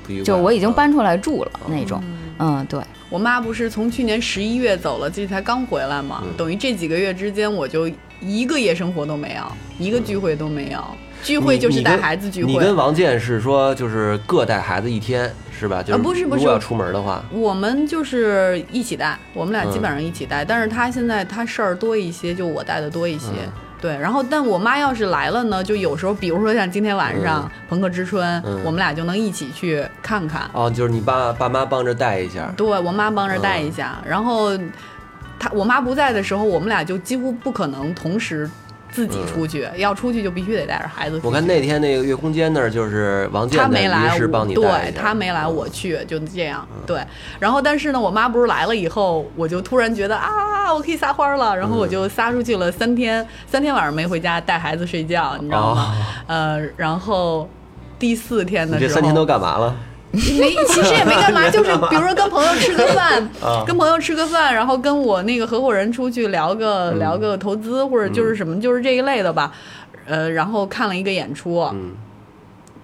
[0.06, 0.24] 不愉快？
[0.24, 2.02] 就我已经啊搬出来住了那种。
[2.40, 7.92] 嗯，对，我妈不是从去年十一月走了，这才刚回来嘛，嗯等于这几个月之间，我就
[8.22, 9.44] 一个夜生活都没有，
[9.78, 10.82] 一个聚会都没有。
[11.24, 12.76] 聚会就是带孩子聚会你跟。
[12.76, 15.82] 王健是说就是各带孩子一天是吧？
[15.82, 23.28] 就是啊不是不是如果要出门的话，我们就是一起带，我们俩基本嗯上一起带，但是他现在他事儿多一些，就我带的多一些。
[23.46, 23.52] 嗯
[23.84, 30.50] 对，然后但我妈要是来了呢，就有时候，比如说像今天晚上《朋克之春》嗯我们俩就能一起去看看。
[30.54, 34.58] 哦，就是你爸爸妈帮着带一下，对我妈帮着带一下，然后
[35.38, 38.50] 她我妈不在的时候，我们俩就几乎不可能同时
[38.94, 41.20] 自己出去，要出去就必须得带着孩子。
[41.24, 46.66] 我看那天那个月空间那儿就是王健他没来，我对他没来，我去，就这样。
[46.86, 47.02] 对，
[47.40, 55.96] 然后但是呢，我妈不是来了以后，我就突然觉得啊，我可以撒欢儿了，然后我就撒出去了三天，三天晚上没回家带孩子睡觉，你知道吗？
[56.28, 57.50] 呃，然后
[57.98, 59.76] 第四天的时候，这三天都干嘛了？
[60.14, 60.20] 没，
[60.68, 67.00] 其实也没干嘛， 就是比如说跟朋友吃个饭 啊，跟朋友吃个饭，然后跟我那个合伙人出去聊个嗯。
[67.00, 69.52] 聊个投资或者就是什么，就是这一类的吧。
[70.06, 71.94] 呃，然后看了一个演出，嗯，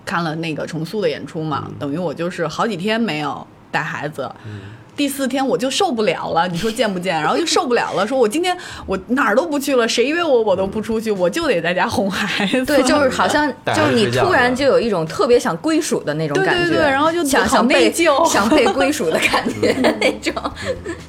[0.05, 4.29] 看了那个重塑的演出嘛，等于我就是好几天没有带孩子。
[4.45, 4.61] 嗯
[4.99, 7.15] 第四天我就受不了了，你说见不见？
[7.21, 12.65] 然后就受不了了，说我今天我哪儿都不去了，谁约我我都不出去，我就得在家哄孩子。
[12.65, 20.33] 对，就是好像 就是你突然就有一种特别想归属的那种感觉，对对对然后就想想被内疚 想被归属的感觉那种，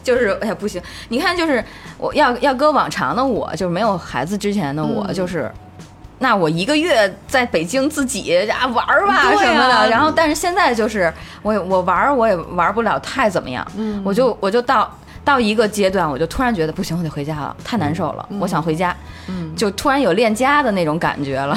[0.05, 1.65] 就是哎呀不行，你看就是
[1.99, 5.51] 我要要搁往常的我，就是没有孩子之前的我，嗯就是。
[6.23, 14.03] 那我一个月在北京自己啊玩儿吧什么的，啊然后但是现在就是我我玩儿我也玩不了太怎么样，嗯。
[14.05, 18.95] 我就我就到到一个阶段，我就突然觉得不行，我得回家了，太难受了，我想回家，
[19.29, 19.57] 嗯。
[19.57, 21.57] 就突然有恋家的那种感觉了，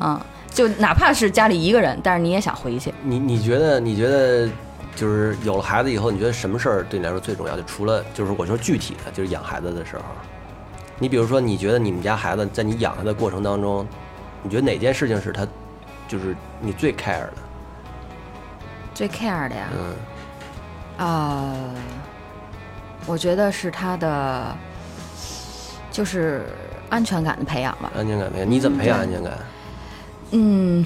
[0.00, 0.18] 嗯，
[0.50, 2.92] 就哪怕是家里一个人，但是你也想回去。
[3.02, 4.48] 你你觉得你觉得
[4.96, 7.54] 就是有了孩子以后，你觉得什么事儿对你来说最重要？
[7.54, 10.02] 就除了就是我说具体的，就是养孩子的时候，
[10.98, 13.86] 你比如说，你觉得你们家孩子在你养他的过程当中，
[14.42, 15.46] 你觉得哪件事情是他
[16.08, 17.34] 就是你最 care 的？
[18.94, 19.94] 最 care 的呀，嗯，
[20.98, 21.74] 呃，
[23.06, 24.56] 我觉得是他的，
[25.92, 26.46] 就是
[26.90, 27.92] 安全感的培养吧。
[27.96, 29.32] 安全感培养，你怎么培养安全感？
[30.32, 30.84] 嗯，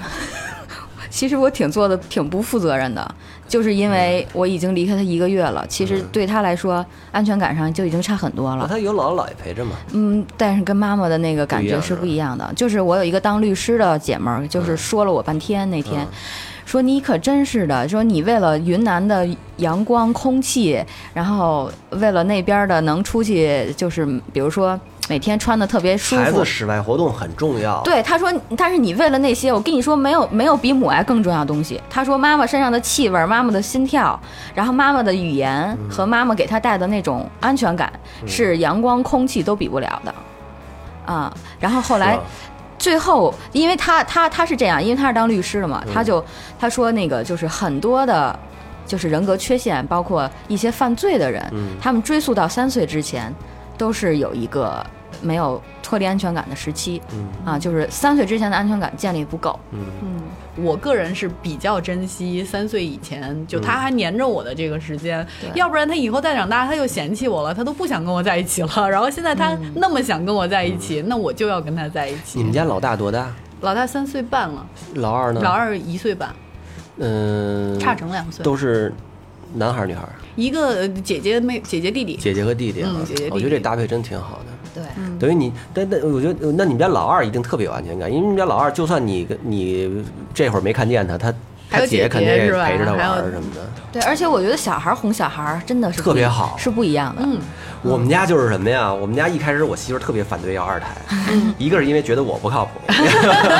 [1.13, 3.15] 其实我挺做的挺不负责任的，
[3.47, 8.65] 就是因为我已经离开他一个月了，其实对他来说安全感上就已经差很多了。
[8.67, 9.73] 他有姥姥姥爷陪着嘛？
[9.91, 12.51] 嗯，但是跟妈妈的那个感觉是不一样的。
[12.55, 16.01] 就是我有一个当律师的姐们儿，就是说了我半天那天。
[16.01, 16.07] 嗯
[16.65, 20.81] 说你可真是的，说你为了云南的阳光空气，
[21.13, 26.45] 然后为了那边的能出去，就是比如说每天穿的特别舒服孩子。
[26.45, 31.81] 室外活动很重要。，对，他说，但是你为了那些，我跟你说，没有没有比母爱更重要的东西。
[31.89, 34.19] 他说，妈妈身上的气味，妈妈的心跳，
[34.53, 37.91] 然后妈妈的语言和妈妈给他带的那种安全感，
[38.25, 40.13] 是阳光、空气都比不了的。
[41.05, 42.17] 啊，然后后来
[42.79, 46.23] 最后，因为他他他是这样，因为他是当律师的嘛，嗯他就
[46.57, 48.37] 他说那个就是很多的，
[48.85, 53.33] 就是人格缺陷，包括一些犯罪的人，嗯他们追溯到三岁之前，
[53.83, 54.81] 都是有一个
[55.21, 59.59] 没有脱离安全感的时期嗯啊，就是三岁之前的安全感建立不够。
[59.71, 60.21] 嗯嗯，
[60.63, 68.69] 我个人是比较珍惜三岁以前，就嗯他还黏着我的这个时间，对要不然他以后再长大，他又嫌弃我了，他都不想跟我在一起了。
[68.89, 72.37] 然后现在他那么想跟我在一起，那我就要跟他在一起。
[72.39, 73.29] 你们家老大多大？
[73.59, 74.65] 老大三岁半了，
[74.95, 75.41] 老二呢？
[75.43, 76.33] 老二一岁半，
[76.99, 78.45] 嗯，差成两岁。
[78.45, 78.93] 都是
[79.53, 80.13] 男孩女孩儿？
[80.35, 82.91] 一个呃姐姐妹姐姐弟弟，姐姐和弟弟啊。
[82.95, 84.45] 嗯姐姐弟弟我觉得这搭配真挺好的。
[84.73, 84.83] 对，
[85.19, 90.03] 等于你，但但我觉得，那你们家老二一定特别有安全感，因为你们家老二，就算你跟你
[90.33, 91.31] 这会儿没看见，他他
[91.73, 93.61] 还有姐姐肯定也是陪着他玩儿什么的。
[93.91, 97.21] 对，而且我觉得小孩儿哄小孩儿真的是特别好是不一样的。
[97.23, 97.39] 嗯，
[97.83, 98.91] 我们家就是什么呀？
[98.91, 100.87] 我们家一开始我媳妇儿特别反对要二胎，
[101.57, 102.71] 一个是因为觉得我不靠谱，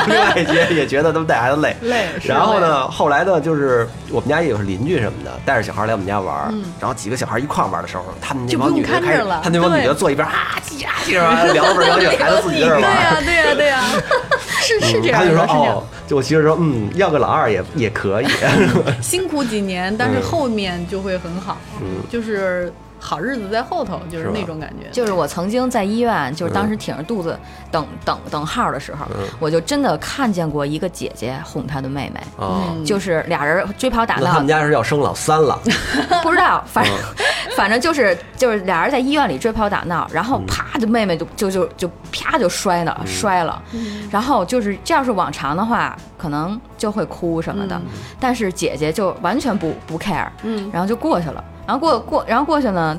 [0.08, 1.76] 另外一觉也觉得他们带孩子累。
[1.82, 2.06] 累。
[2.24, 2.58] 然后？
[2.60, 13.02] 呢，后来呢，就是我们家也有邻居什么的，带着小孩来我们家玩，嗯然后几个小孩一块玩的时候，他们那帮女的开始，他们那帮女的对坐一边啊叽呀叽呀聊着聊着，孩子自己在那儿对玩儿。
[13.02, 13.82] 呀对呀对呀，
[14.60, 18.26] 是是这样的，他就是说就我媳妇说，嗯，要个老二也也可以。
[19.02, 20.22] 辛苦几年，但是嗯。
[20.22, 22.02] 后面就会很好，嗯。
[22.10, 22.72] 就是
[23.04, 24.88] 好日子在后头，就是那种感觉。
[24.90, 27.38] 就是我曾经在医院，就是当时挺着肚子
[27.70, 29.04] 等等等号的时候，
[29.38, 34.22] 我就真的看见过一个姐姐哄她的妹妹，啊，就是俩人追跑打闹。
[34.22, 35.60] 那他们，家是要生老三了，
[36.24, 36.94] 不知道，反正
[37.54, 43.62] 反正就是就是俩人在医院里追跑打闹，然后啪就妹妹就就就就啪就摔了摔了，
[44.10, 47.78] 然后就是这要是往常的话，可能就会哭什么的，
[48.18, 50.70] 但是姐姐就完全不不 care，嗯。
[50.72, 52.98] 然后就过去了，然后过过然后过去呢。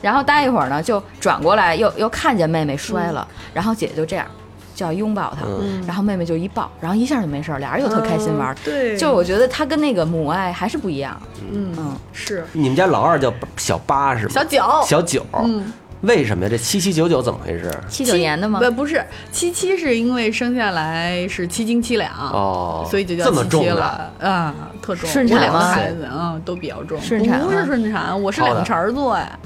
[0.00, 4.26] 然后待一会儿呢，就转过来又又看见妹妹摔了，然后姐姐就这样，
[4.74, 8.56] 就要拥抱她，嗯然后妹妹就一抱，然后一下就没事儿，俩人又特开心玩儿。
[8.64, 11.16] 对，就我觉得她跟那个母爱还是不一样。
[11.52, 14.32] 嗯嗯，是你们家老二叫小八是吗？
[14.32, 16.50] 小九，小九，嗯，为什么呀？
[16.50, 17.72] 这七七九九怎么回事？
[17.88, 18.60] 七九年的吗？
[18.60, 25.08] 不不是七七，是因为生下来是七斤七两，哦，所以就叫这么七七了啊，特重。
[25.08, 29.38] 顺两个吗孩子啊都比较重，顺产不是顺产，我是两茬儿做呀，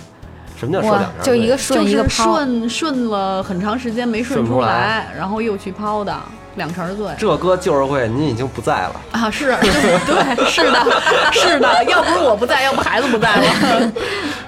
[0.59, 1.23] 什么叫说两茬儿？
[1.23, 6.17] 就一个顺一个抛，顺顺了很长时间没顺出来来，然后又去抛的，
[6.55, 7.17] 两成儿做呀。
[7.19, 10.87] 这搁旧社会您已经不在了，啊，是，就 是对，是的，
[11.33, 13.93] 是的，要不是我不在，要不孩子不在了。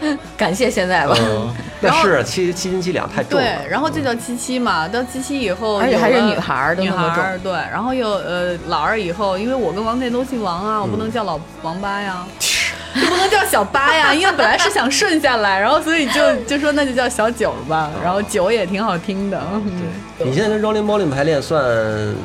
[0.39, 1.15] 感谢现在吧。
[1.21, 12.27] 嗯，那是七七斤七两太重了对，，然后就叫七七嘛，到七七以后，而且还是女孩儿女孩儿对，然后又呃老二以后，因为我跟王健都姓王啊，我不能叫老王八呀。
[13.01, 19.41] 就不能叫小八呀， 因为本来是想顺下来，然后所以就就说那就叫小九吧，然后九也挺好听的。
[19.55, 19.83] 嗯。
[20.21, 21.65] 你现在跟 Rolling Bowling 排练算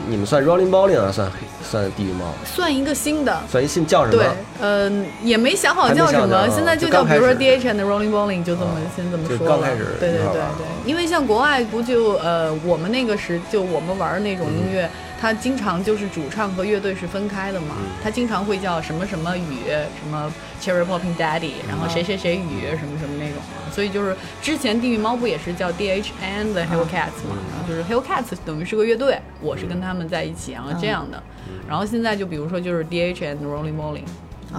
[0.08, 4.18] 你们算 Rolling Bowling 啊，算算地狱猫，算一个新的，算一新叫什么？
[4.18, 4.28] 对？，
[4.62, 7.60] 嗯、也没想好叫什么，现在就就叫比如说刚开始。
[7.60, 9.52] DH and Rolling Bowling，就这么、啊先这么说了。
[9.52, 14.90] 刚开始对对对对，因为像国外不就呃，我们那个时就我们玩那种音乐，
[15.24, 23.38] 它经常就是主唱和乐队是分开的嘛，他经常会叫什么什么雨，什么 Cherry Popping Daddy，然后谁谁谁雨什么什么那种。
[23.38, 31.24] 嘛，所以就是之前地狱猫不也是叫 DH and the Hellcats 嘛，然后就是 Hellcats 等于是个乐队，我是跟他们在一起，然后这样的，
[31.70, 34.04] 然后现在就比如说就是 DH and Rolling Bowling。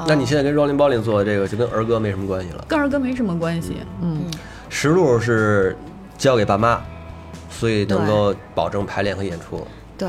[0.09, 2.65] 那你现在跟 Rolling Bowling 做的这个就跟儿歌没什么关系了。
[2.67, 4.25] 跟儿歌没什么关系，嗯，
[4.71, 5.77] 实录是
[6.17, 6.81] 交给爸妈，
[7.51, 9.67] 所以能够保证排练和演出。
[9.99, 10.09] 对，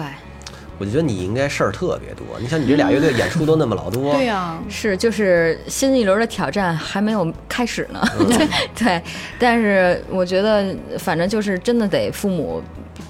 [0.78, 2.26] 我就觉得你应该事儿特别多。
[2.40, 8.02] 你像你这俩乐队演出都那么老多，对呀、是就是新一轮的挑战还没有开始呢。
[8.20, 9.02] 嗯对对，
[9.40, 12.62] 但是我觉得反正就是真的得父母。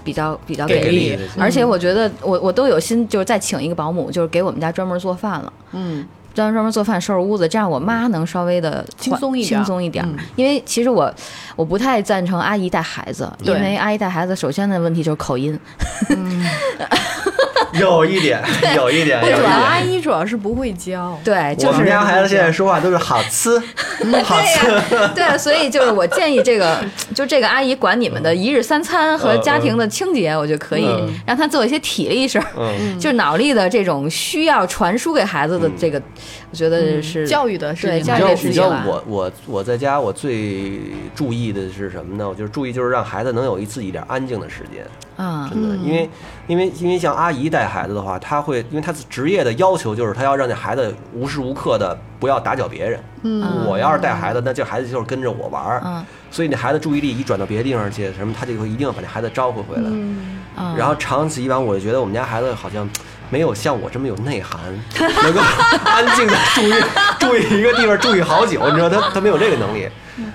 [0.04, 5.52] 比较比较给给力给力，而且我觉得我我都有心，就是再请一个保姆，就是给我们家专门做饭了。
[5.72, 10.06] 嗯，专门专门做饭、收拾屋子，这样我妈能稍微的轻松一点轻松一点。
[10.06, 11.12] 嗯因为其实我
[11.56, 15.60] 我不太赞成阿姨带孩子，因为阿姨带孩子首先的问题就是口音。
[17.80, 18.42] 有一点，
[18.76, 19.80] 有一点，主要阿。
[19.80, 23.58] 姨主要是不会教，对，就是我们家孩子现在说话都是好吃，
[24.24, 25.14] 好吃。
[25.14, 36.02] 对，所以就是我建议这个，就这个阿姨管你们的一日三餐和家庭的清洁，我觉得可以嗯让她做一些体力事儿，嗯， 就是脑力的这种需要传输给孩子的这个，
[36.52, 40.82] 我觉得是教育的事情教育的事你知道情吧我我我在家我最
[41.16, 42.28] 注意的是什么呢？
[42.28, 44.86] 我就是注意就是让孩子能有一自己点安静的时间。
[45.18, 46.10] 啊，真的，因为
[46.48, 53.00] 因为因为像阿姨带孩子的话，她会因为她职业的要求就是她要让这孩子无时无刻的不要打搅别人。
[53.24, 59.84] 嗯，我要是带孩子，那这孩子就是跟着我玩儿，嗯所以那孩子注意力一转到别的地方去，什么他就会一定要把这孩子招回回来。
[59.86, 62.90] 嗯啊然后长此以往，我就觉得我们家孩子好像
[63.30, 64.60] 没有像我这么有内涵，
[65.00, 65.40] 能够
[65.86, 66.74] 安静的注意
[67.20, 69.88] 注意一个地方注意好久，你知道他他没有这个能力。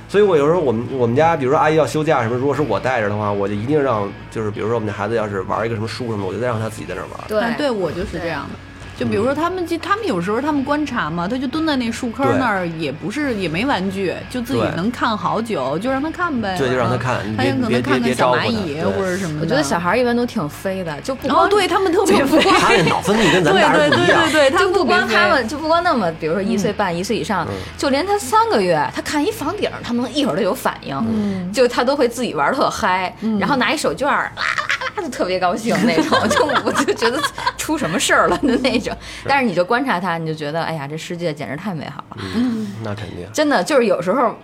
[0.09, 7.29] 所以我有时候我们我们家，比如说阿姨要休假什么，如果是我带着的话，我就一定让就是比如说我们家孩子要是玩一个什么书什么，我就再让他自己在那儿玩。
[7.29, 8.70] 对啊对我就是这样的。
[9.01, 16.55] 就比如说他们，就他们有时候他们观察嘛，他就蹲在那树坑那儿，也不是也没玩具，就自己能看好久，就让他看呗。
[16.59, 19.41] 对就让他看他也可能看看小蚂蚁或者什么的。
[19.41, 24.33] 我觉得小孩一般都挺飞的，就不光对他们特别飞，他那脑分泌跟咱对们大对对人不一样对。
[24.33, 37.19] 对，他就不光他们，就不光那么，比如说一岁半、一岁以上嗯，就连他三个月，他看一房顶儿，他能一会儿就有反应，嗯就他都会自己玩儿特嗨，然后拿一手绢儿啦啦啦就特别高兴那种，就我就觉得
[37.57, 38.90] 出什么事儿了的那种。
[39.25, 42.23] 但是你就观察他，你就觉得哎呀，这世界简直太美好了，
[42.85, 43.27] 那肯定。
[43.33, 44.35] 真的就是有时候。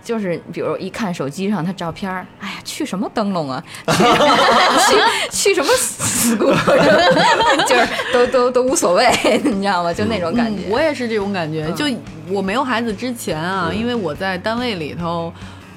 [0.00, 3.62] 就是比如一看手机上他照片儿，哎呀，去什么灯笼啊？
[3.86, 4.96] 去
[5.30, 6.54] 去去什么 school？
[7.66, 9.06] 就是都都都无所谓，
[9.44, 9.92] 你知道吗？
[9.92, 10.62] 就那种感觉。
[10.66, 11.70] 嗯我也是这种感觉。
[11.72, 11.84] 就
[12.30, 15.30] 我没有孩子之前啊，因为我在单位里头。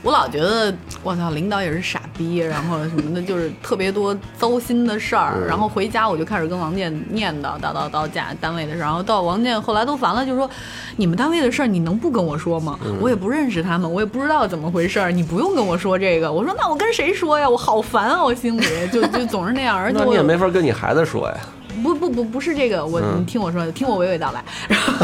[0.04, 0.74] 我老觉得
[1.04, 5.46] 我操，领导也是傻逼，然后什么的，就是特别多糟心的事儿。
[5.48, 10.50] 然后回家我就开始跟王健念叨叨叨叨家单位的事儿，然后到王健后来都烦了，就说
[10.96, 12.80] 你们单位的事儿你能不跟我说吗？
[13.00, 16.32] 我也不认识他们，我也不知道怎么回事儿，你不用跟我说这个。
[16.32, 17.48] 我说那我跟谁说呀？
[17.48, 21.38] 我好烦啊，我心里就就总是那样，而且我那你也没法跟你孩子说呀。
[21.82, 24.44] 不不不不是这个，我嗯你听我说，听我娓娓道来。
[24.70, 24.98] 然后，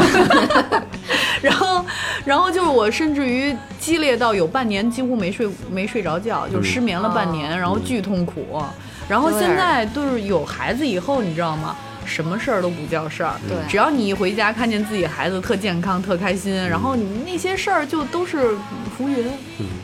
[1.42, 1.84] 然后，
[2.24, 8.62] 然后就是我甚至于激烈到有半年几乎没睡没睡着觉，嗯就失眠了半年，然后巨痛苦。
[9.08, 11.74] 然后现在就是有孩子以后，你知道吗？
[12.08, 13.56] 什么事儿都不叫事儿，对。
[13.68, 18.56] 只要你一回家看见自己孩子特健康、特开心，然后你那些事儿就都是
[18.96, 19.26] 浮云，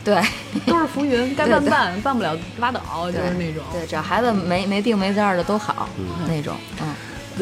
[0.03, 0.21] 对。
[0.65, 3.63] 都是浮云，该办办， 办不了拉倒，就是那种。
[3.71, 5.87] 对，只要孩子没没病没灾儿的都好。
[6.27, 6.93] 那种，嗯。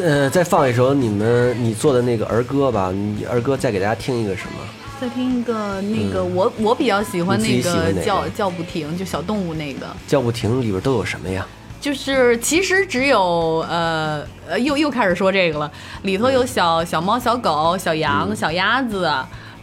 [0.03, 4.59] 呃，再放一首你们你做的那个儿歌吧，你儿歌再给大家听一个什么？
[4.99, 7.93] 再听一个那个，我我比较喜欢那个？
[8.03, 11.45] 叫叫不停，就小动物那个，叫不停里边都有什么呀？
[11.83, 15.69] 就是其实只有呃呃，又又开始说这个了，
[16.03, 19.11] 里头有小小猫、小狗、小羊、小鸭子，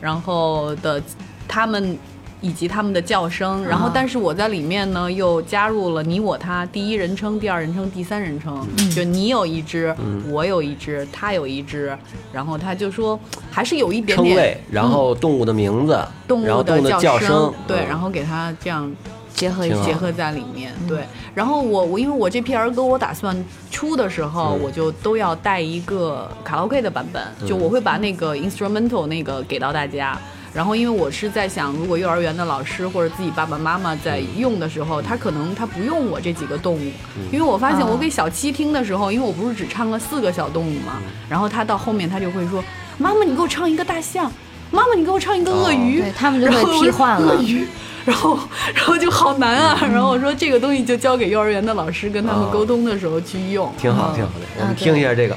[0.02, 1.02] 然后的
[1.48, 1.98] 它们。
[2.42, 8.66] 以及它们的叫声，然后但是我在里面呢又加入了你我他第一人称、第二人称、第三人称，
[8.96, 9.94] 就你有一只，
[10.26, 11.94] 我有一只，他有一只，
[12.32, 17.86] 然后他就说还是有一点点称谓，然后动物的名字，动物的叫声，对，嗯。
[17.86, 18.90] 然后给它这样
[19.34, 21.04] 结合结合在里面，对。
[21.34, 23.36] 然后我我因为我这批儿歌我打算
[23.70, 24.60] 出的时候，嗯。
[24.62, 30.18] 我就都要带一个卡拉 OK 的版本，就我会把那个 instrumental 那个给到大家。
[30.52, 36.90] 然后，因为我是在想，如果幼儿园的老师或者自己爸爸妈妈在用的时候，他可能他不用我这几个动物，
[37.30, 42.60] 因为我发现我给小七听的时候，因为我不是只唱了四个小动物嘛，然后他到后面他就会说
[42.98, 44.28] ：“妈妈，你给我唱一个大象，
[44.72, 46.00] 妈妈，你给我唱一个鳄鱼。
[46.00, 47.34] 对他们就会替换了。
[47.34, 47.68] 鳄鱼，
[48.04, 48.38] 然后
[48.74, 49.78] 然后就好难啊。
[49.82, 54.46] 然后我说这个东西就交给幼儿园的老师跟他们沟通的时候去用，挺好，嗯挺好的。
[54.58, 55.36] 我们啊听一下这个。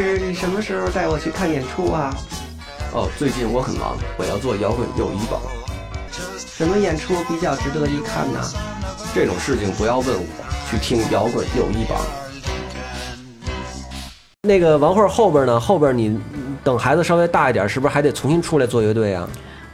[0.00, 2.14] 你什么时候带我去看演出啊？
[2.92, 5.40] 哦，最近我很忙，我要做摇滚友谊榜，
[6.10, 8.40] 什么演出比较值得一看呢？
[9.14, 10.26] 这种事情不要问我，
[10.70, 11.98] 去听摇滚友谊榜。
[14.42, 15.58] 那个王慧儿后边呢？
[15.58, 16.18] 后边你
[16.62, 19.28] 等孩子稍微大一点，是不是还得重新出来做乐队啊？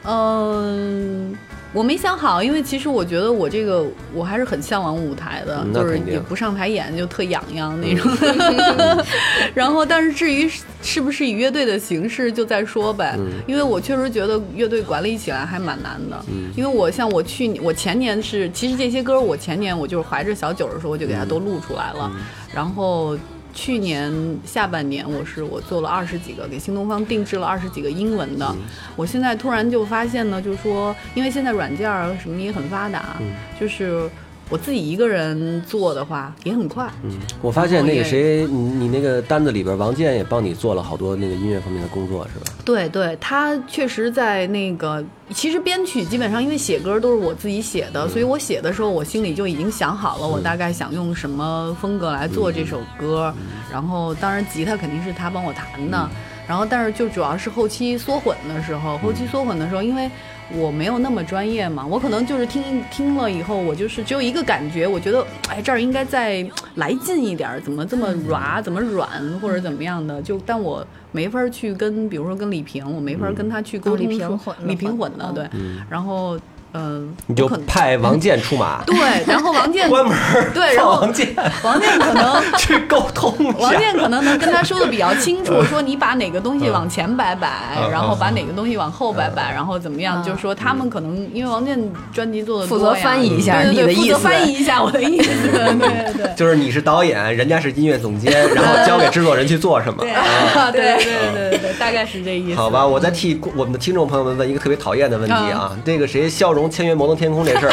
[0.05, 1.37] 嗯，
[1.75, 8.11] 我没想好，因为其实我觉得我这个我还是很向往舞台的，嗯就是也不上台演就特痒痒那种。
[9.53, 13.17] 然后，但是至于是是不是以乐队的形式，就再说呗。
[13.19, 16.25] 嗯因为我确实觉得乐队管理起来还蛮难的。
[16.29, 22.23] 嗯因为我像我去年，我前年是，其实这些歌我前年我就是怀着小九的时候我就给它都录出来了，嗯
[22.55, 23.19] 然后。
[23.55, 24.13] 去年
[24.45, 28.55] 下半年，我是我做了二十几个，给新东方定制了二十几个英文的。
[28.97, 33.17] 我现在突然就发现呢，就是说，因为现在软件儿什么也很发达，
[33.59, 34.11] 就是
[34.51, 36.89] 我自己一个人做的话也很快。
[37.03, 42.53] 嗯，我发现那个谁，你你那个单子里边，王健也帮你做了好多那个音乐方面的工作，是吧？
[42.65, 53.35] 对对，他确实在那个，其实编曲基本上因为写歌都是我自己写的，所以我写的时候我心里就已经想好了，我大概想用什么风格来做这首歌。
[53.73, 56.09] 然后当然吉他肯定是他帮我弹的，
[56.47, 60.09] 然后但是就主要是后期缩混的时候，后期缩混的时候，因为
[60.53, 69.09] 我没有那么专业嘛，我可能就是听听了以后，我就是只有一个感觉，我觉得哎这儿应该再来劲一点儿，怎么这么软，怎么软
[69.41, 75.49] 或者怎么样的，就但我没法去跟，比如说跟李平，我没法跟他去沟通李平混了李平混的嗯对，
[75.89, 76.39] 然后
[76.77, 78.97] 嗯，你就派王健出马，对，
[79.27, 80.17] 然后王健 关门
[80.53, 81.29] 对，然后王健
[81.63, 83.33] 王健可能 去沟通。
[83.61, 90.21] 王健可能能跟他说的比较清楚， 说你把哪个东西往前摆摆，嗯然后把哪个东西往后摆摆，然后怎么样？
[90.25, 91.79] 就是说他们可能因为王健
[92.13, 96.35] 专辑做的负责翻译一下对对对负责你的意思翻译一下我的意思，对对对。
[96.35, 100.05] 就是你是导演，人家是音乐总监，然后交给制作人去做什么。
[100.13, 102.57] 啊，对对对对对，大概是这意思。
[102.57, 107.73] 好吧，我再替我们的听众朋友们问一个特别讨厌的问题啊，那个谁肖荣签约摩登天空这事儿，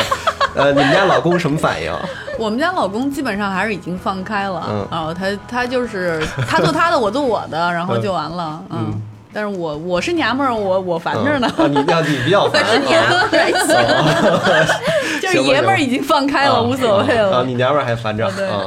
[0.55, 1.93] 呃，你们家老公什么反应？
[2.37, 9.01] 我们家老公基本上还是已经放开了，嗯然后他他就是他做他的，我做我的，然后就完了，嗯。
[9.33, 12.61] 但是我我是娘们儿，我我烦着呢，啊，你要你比较 烦。
[12.65, 14.67] 是娘们儿，
[15.21, 17.45] 就是爷们儿已经放开了，无所谓了啊，了。
[17.45, 18.59] 你娘们儿还烦着对啊？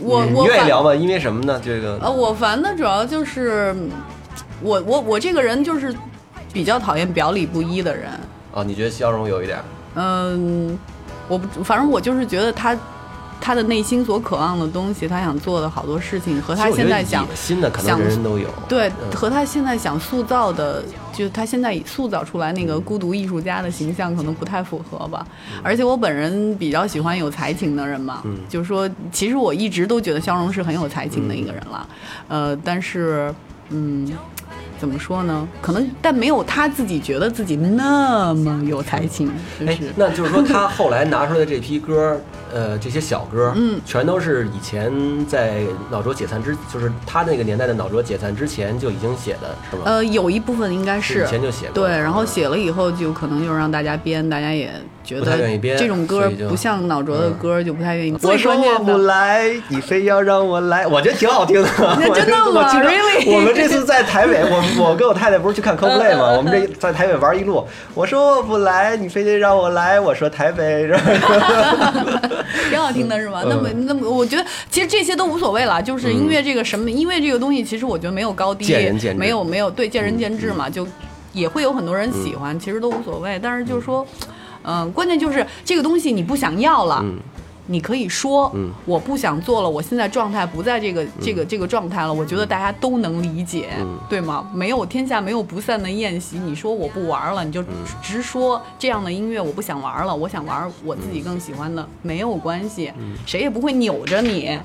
[0.00, 0.94] 我你愿意聊吗？
[0.94, 1.58] 因为什么呢？
[1.64, 3.74] 这个呃，我烦的主要就是
[4.60, 5.94] 我我我这个人就是
[6.52, 8.10] 比较讨厌表里不一的人，
[8.52, 9.58] 啊，你觉得肖荣有一点
[9.94, 10.78] 嗯，
[11.28, 12.76] 我不，反正我就是觉得他
[13.40, 18.48] 他的内心所渴望的东西，他想做的好多事情和他现在想野心的，可能想人人都有。
[18.68, 20.82] 对嗯和他现在想塑造的，
[21.12, 25.26] 就他现在塑造出来那个孤独艺术家的形象，可能不太符合吧。
[25.62, 31.88] 而且我本人比较喜欢有才情的人嘛，嗯就是说，其实我一直都觉得肖荣是很有才情的一个人了，
[32.28, 33.34] 呃，但是，
[33.70, 34.10] 嗯。
[34.82, 35.46] 怎么说呢？
[35.60, 39.30] 可能但没有他自己觉得自己那么有才情，
[39.60, 42.20] 就哎是，那就是说他后来拿出来的这批歌，
[42.52, 44.92] 呃，这些小歌，嗯全都是以前
[45.26, 49.82] 在脑浊解散之，就是他那个年代的脑浊解散之前就已经写的，是吗？
[49.84, 54.72] 呃，有一部分应该是以前就写过对，然后写了以后就可能就让大家编，大家也
[55.04, 58.12] 觉得愿意编这种歌不像脑浊的歌，就不太愿意。
[58.12, 61.68] 我最说我不来，你非要让我来，我觉得挺好听的。
[61.78, 62.68] 我真的吗
[63.26, 66.32] 我们这次在台北，我 我跟我太太不是去看 CoPlay 吗？
[66.36, 71.00] 我们这在台北玩一路，我说我不来，你非得让我来，我说台北，是吧？
[72.70, 73.42] 挺好听的是吧？
[73.44, 80.86] 嗯那么那么，我觉得其实这些都无所谓了，就是音乐这个什么，音乐这个东西，其实我觉得没有高低，见仁见智没有没有对见仁见智嘛，就
[81.32, 83.38] 也会有很多人喜欢，其实都无所谓。
[83.42, 84.06] 但是就是说，
[84.64, 87.00] 嗯、关键就是这个东西你不想要了。
[87.02, 87.18] 嗯
[87.66, 92.12] 你可以说，嗯我不想做了，我现在状态不在这个、这个这个状态了。
[92.12, 94.50] 我觉得大家都能理解，嗯对吗？
[94.54, 96.38] 没有天下没有不散的宴席。
[96.38, 97.66] 你说我不玩了，你就嗯
[98.02, 104.58] 直说这样的音乐我不想玩了，我想玩我自己更喜欢的，没有关系，嗯谁也不会扭着你。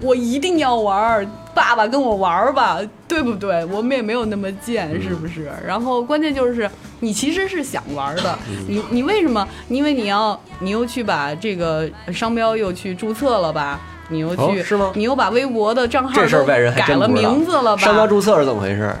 [0.00, 3.64] 我一定要玩儿，爸爸跟我玩儿吧，对不对？
[3.66, 5.50] 我们也没有那么贱，是不是？
[5.66, 8.38] 然后关键就是你其实是想玩儿的，
[8.68, 9.46] 你你为什么？
[9.68, 13.80] 因为你要你又去把这个商标又去注册了吧？
[14.08, 17.08] 你又去、哦是吗你又把微博的账号这事儿外人还改了。
[17.08, 17.82] 名字了吧？
[17.82, 18.94] 商标注册是怎么回事？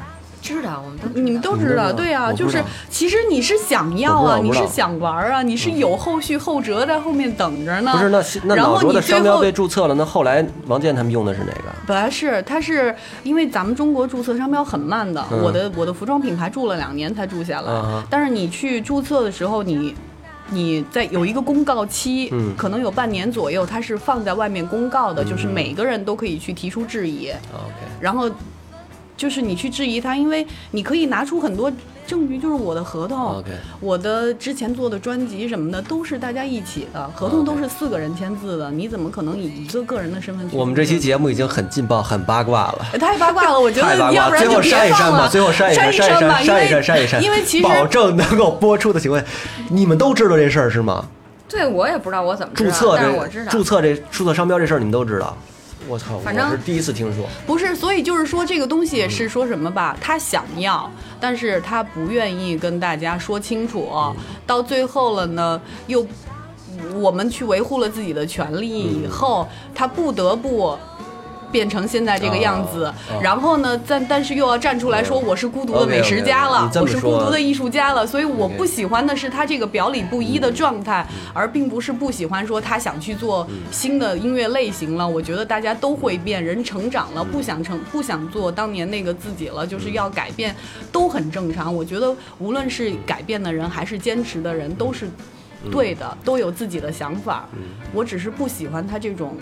[0.46, 7.90] 知道我们都你们都知道，对呀、就是其实你是想要啊，你是想玩啊，你是有后续后折在后面等着呢。
[7.92, 11.62] 不是，那那然后脑浊的商标你最后被注册了，那后来王健他们用的是哪个？
[11.84, 12.94] 本来是，他是
[13.24, 15.42] 因为咱们中国注册商标很慢的，嗯。
[15.42, 19.94] 我的我的服装品牌注了两年才注下来，啊但是你去注册的时候，你
[20.50, 22.54] 你在有一个公告期，嗯。
[22.56, 27.30] 可能有半年左右，它是放在外面公告的，就是每个人都可以去提出质疑，
[28.00, 28.30] 然后
[29.16, 31.72] 就是你去质疑他，因为你可以拿出很多
[32.06, 33.42] 证据就是我的合同
[33.80, 40.56] 我的之前做的专辑什么的都是大家一起的，合同都是四个人签字的，你怎么可能以一个个人的身份去？
[40.56, 42.86] 我们这期节目已经很劲爆、很八卦了。
[42.92, 49.26] 哎 太八卦了，我觉 太八卦得要不然最后就别放删一删吧，了，最后删一删删，删，一删，删一删，删一删，因为其实保证能够播出的情况下，
[49.70, 51.04] 你们都知道这事儿是吗？
[51.48, 55.36] 对我也不知道我怎么知道，注册但我知道这注册这注册商标这事儿，你们都知道？
[55.88, 57.26] 我操，反正我是第一次听说。
[57.46, 63.88] 不是，所以就是说这个东西是说什么吧，他想要，但是他不愿意跟大家说清楚，
[64.46, 66.06] 到最后了呢，又
[66.94, 70.76] 我们去维护了自己的权利以后，他不得不。
[71.50, 72.92] 变成现在这个样子，
[73.22, 85.06] 然后呢，但但是又要站出来说我是孤独的美食家了我是孤独的艺术家了，所以我不喜欢的是他这个表里不一的状态，而并不是不喜欢说他想去做新的音乐类型了。
[85.06, 90.54] 我觉得大家都会变，人成长了，不想成不想做当年那个自己了，就是要改变，
[90.90, 91.74] 都很正常。
[91.74, 95.08] 我觉得无论是改变的人还是坚持的人，都是。
[95.70, 97.48] 对的，都有自己的想法。
[97.92, 99.34] 我只是不喜欢他这种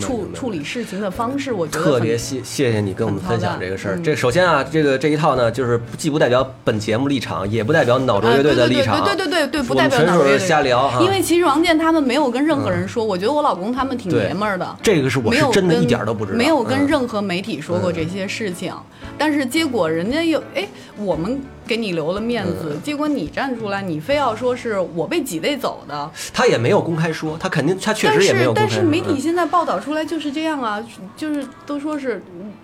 [0.00, 3.98] 处处理事情的方式，我觉得特别谢谢谢你跟我们分享这个事儿。
[4.02, 10.38] 这首先啊，这个这一套呢，就是既不代表本节目立场，也不代表脑中乐队的立场，啊对对对对对对，不代表脑乐队。
[10.38, 11.00] 瞎聊哈。
[11.02, 14.76] 因为其实王健他们没有跟任何人说，我觉得我老公他们挺爷们儿的。
[14.82, 16.86] 这个是我是真的一点儿都不知道，没有跟嗯。
[16.90, 18.74] 任何媒体说过这些事情，
[19.16, 20.66] 但是结果人家又哎，
[20.96, 21.40] 我们
[21.70, 28.70] 给你留了面子，嗯结果你站出来，你非要说是我被挤兑走的，他也没有公开说，他肯定他确实也没有公开说。
[28.70, 30.84] 是但是媒体嗯现在报道出来就是这样啊，
[31.16, 32.20] 就是都说是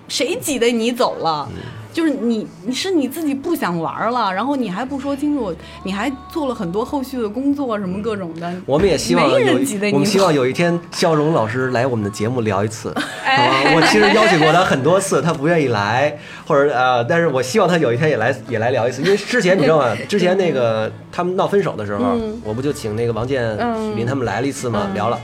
[0.08, 1.48] 谁挤兑你走了。
[1.52, 1.62] 嗯
[1.96, 5.50] 就是你，你是你自己不想玩了，然后你还不说清楚，
[5.82, 8.52] 你还做了很多后续的工作，什么各种的。
[8.66, 9.54] 我们也希望有
[9.94, 13.02] 我们希望有一天肖荣老师来我们的节目聊一次，好
[13.34, 13.72] 吧？
[13.74, 16.14] 我其实邀请过他很多次，他不愿意来，
[16.46, 19.96] 或者呃，但是我希望他有一天也来也来聊一次，因为之前你知道吗？
[20.06, 25.18] 之前那个他们闹分手的时候，嗯我不就请那个王健、嗯许林他们来了一次吗，嗯聊了。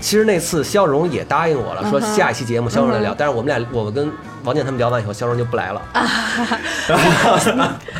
[0.00, 4.10] 其实那次肖荣也答应我了，说下一期节目肖荣来聊，但是我们俩我们跟
[4.44, 5.80] 王健他们聊完以后，肖荣就不来了。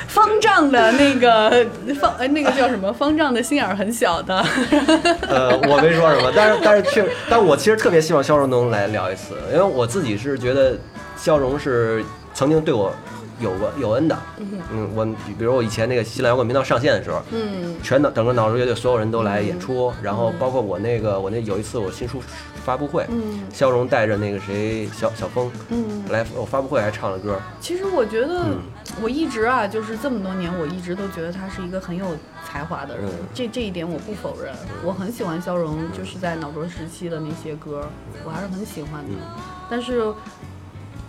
[0.06, 1.66] 方丈的那个
[1.98, 2.92] 方呃那个叫什么？
[2.92, 4.44] 方丈的心眼儿很小的。
[5.28, 10.76] 呃，我没说什么，但是但是确，但我其实特别希望肖荣能来聊一次，因为我自己是觉得
[11.16, 12.92] 肖荣是曾经对我
[13.40, 14.16] 有过有恩的。
[14.38, 15.04] 嗯，我
[15.38, 17.74] 比如我以前那个新浪摇滚频道上线的时候，嗯。
[17.82, 22.22] 全脑整个脑中乐队所有人都来演出，然后包括我那个我那有一次我新书
[22.64, 23.42] 发布会，嗯。
[23.52, 28.58] 肖荣带着那个谁小小峰嗯，来我发布会还唱了歌，其实我觉得嗯
[29.02, 32.16] 我一直啊，就是这么多年，我一直都觉得他是一个很有
[32.46, 33.26] 才华的人，嗯。
[33.34, 34.54] 这这一点我不否认。
[34.82, 37.86] 我很喜欢肖荣，就是在脑中时期的那些歌，
[38.24, 39.10] 我还是很喜欢的。
[39.10, 39.42] 嗯。
[39.68, 40.12] 但是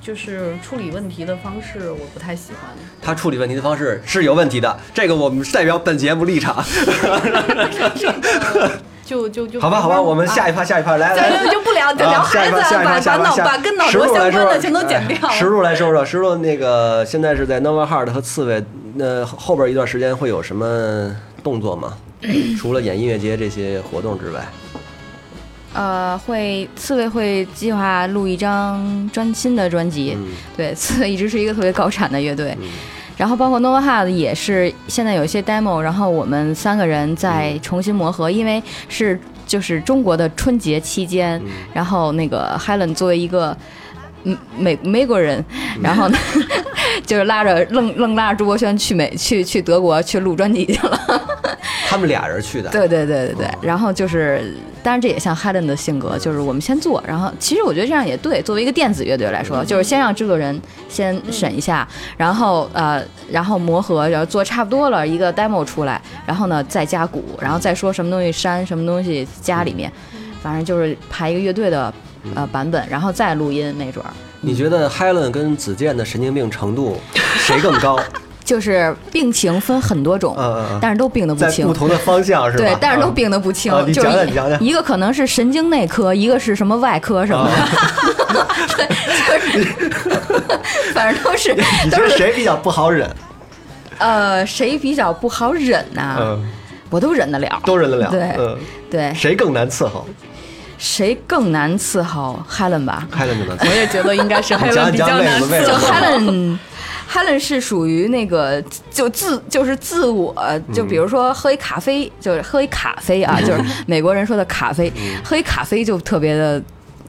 [0.06, 2.70] 就是处理问题的方式，我不太喜欢。
[3.02, 6.64] 他处理问题的方式是有问题的，这个我们代表本节目立场。
[9.04, 10.64] 就就就好吧，好吧，我们下一趴。
[10.64, 11.48] 下一趴，来来。
[11.48, 15.18] 就不聊，就聊孩子啊，一趴，下一把趴，下一趴，下把脑把跟脑石浊相关的全都剪掉。
[15.28, 21.94] 哎石路来说说，石路那个现在是在 Nova Heart 和刺猬，那后边一段时间会有什么动作吗？
[22.60, 24.48] 除了演音乐节这些活动之外，
[25.76, 30.28] 呃，会刺猬会计划录一张专新的专辑，嗯。
[30.56, 32.58] 对， 刺猬一直是一个特别高产的乐队。
[33.18, 39.18] 然后包括 Nova Hard 也是现在有一些 demo，然后我们三个人在重新磨合，因为是
[39.48, 41.42] 就是中国的春节期间，
[41.74, 43.56] 然后那个 Helen 作为一个
[44.24, 45.44] 嗯美美国人，
[45.82, 46.18] 然后呢
[47.08, 51.00] 就是拉着愣愣拉着朱国轩去美去去德国去录专辑去了。
[51.88, 52.70] 他们俩人去的。
[52.70, 58.40] 对对对对对，然后就是，当然这也像 Helen 的性格，就是我们先做，然后其实我觉得这样也对。
[58.44, 69.92] 作为一个电子乐队来说，就是先让制作人先审一下，然后呃，然后磨合，然后做差不多了一个 demo 出来，然后呢再加鼓，然后再说什么东西删，什么东西加里面，
[70.44, 71.92] 反正就是排一个乐队的
[72.36, 74.14] 呃版本，然后再录音，没准儿。
[74.42, 76.98] 你觉得 Helen 跟子健的神经病程度
[77.40, 78.00] 谁更高？
[78.46, 81.74] 就是病情分很多种，嗯嗯嗯但是都病得不轻在不。
[81.74, 82.64] 同的方向是吧？
[82.64, 87.50] 对，但是都啊病得不轻，啊你就是一讲讲你讲讲一个可能是神经内科，一个是什么外科什么
[88.32, 88.88] 的，对，
[89.28, 93.10] 就是反正都是你觉得谁比较不好忍？
[93.98, 96.46] 呃，谁比较不好忍呐、嗯，
[96.90, 98.10] 我都忍得了，都忍得了。
[98.12, 98.58] 对嗯，
[98.92, 100.06] 对，谁更难伺候
[100.78, 103.70] 谁更难伺候？Helen 吧，？Helen 更难伺候。
[103.72, 106.58] 我也觉得应该是 Helen 比较难就为什么为什么 Helen。
[107.12, 110.36] Helen 是属于那个就自就是自我，
[110.74, 114.92] 就比如说喝一咖啡，就是喝一咖啡啊，就是美国人说的咖啡，
[115.24, 116.62] 喝一咖啡就特别的，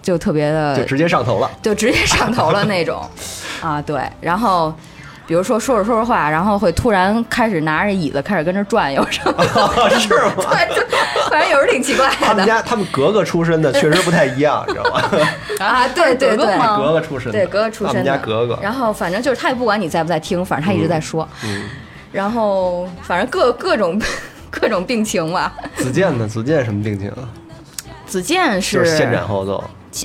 [0.02, 1.50] 就特别的就直接上头了。
[1.62, 3.02] 就直接上头了那种，
[3.60, 4.72] 啊，对，然后
[5.26, 10.32] 比如说说着说着话，然后会突然开始拿着椅子开始跟着转悠什么的， 是吗？
[10.36, 10.86] 对，就
[11.30, 15.02] 反正有时候挺奇怪的他们家他们格格出身的 确实不太一样，你知道吗？
[15.58, 18.58] 啊，对对对，格格出身的，对格格出身的，他们家格格。
[18.62, 21.64] 然后反正就是他也不管你在不在听，反正他一直在说，嗯
[22.12, 24.00] 然后反正各各种
[24.48, 25.52] 各种病情吧。
[25.74, 26.26] 子健呢？
[26.26, 27.28] 子健什么病情啊？
[28.06, 29.62] 子健就是先斩后奏。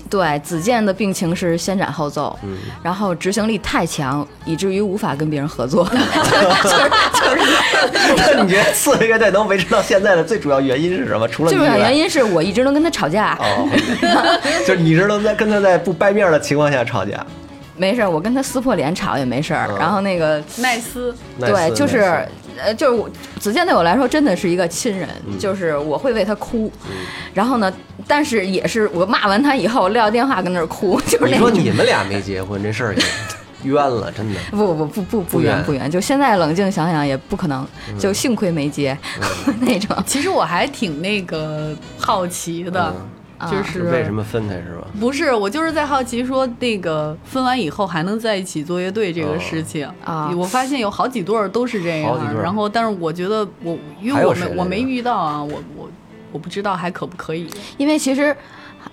[0.10, 5.86] 对，子健的病情是先斩后奏，嗯然后执行力太强，以至于无法跟别人合作。
[5.90, 6.76] 就 是
[7.14, 11.28] 就是， 那你觉得四个乐队能维持到现在的最主要原因是什么？
[11.28, 13.38] 除了最主要原因是我一直能跟他吵架。
[13.42, 13.68] 哦，
[14.66, 17.26] 就是你是能在跟他在不掰面的情况下吵架。
[17.78, 19.68] 没事儿，我跟他撕破脸吵也没事儿。
[19.72, 22.28] 嗯然后那个，奈斯，对，就是奈
[22.64, 23.10] 呃，就是我
[23.40, 26.72] 子健对我来说真的是一个亲人，嗯就是我会为他哭。
[27.34, 27.72] 然后呢，
[28.08, 31.64] 但是也是我骂完他以后撂电话跟那儿哭，就是你说那种。
[31.64, 33.02] 你们俩没结婚这事儿也
[33.64, 34.40] 冤了，真的。
[34.52, 37.66] 不不不不不不远远不冤，就现在冷静想想也不可能，
[38.00, 38.98] 就幸亏没结
[39.62, 39.96] 那种。
[40.06, 42.94] 其实我还挺那个好奇的，啊
[43.50, 44.88] 就是为什么分开是吧？
[45.00, 55.90] 不是，我就是在好奇说，那个分完以后还能在一起做乐队这个事情啊我发现有好几对儿都是这样，然后但是我觉得我因为我没我没遇到啊，我我
[56.32, 57.50] 我不知道还可不可以。
[57.78, 58.36] 因为其实，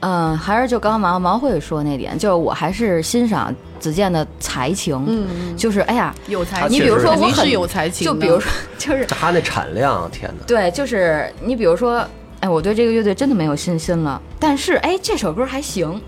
[0.01, 10.45] 嗯、还是就刚刚毛毛慧说那点，就是我还是欣赏子健的才情，嗯，就是哎呀，有才，你比如说我很有才情，就比如说就是他那产量，天哪！
[10.47, 12.07] 对，就是你比如说。
[12.41, 16.01] 哎，我对这个乐队真的没有信心了，但是哎，这首歌还行，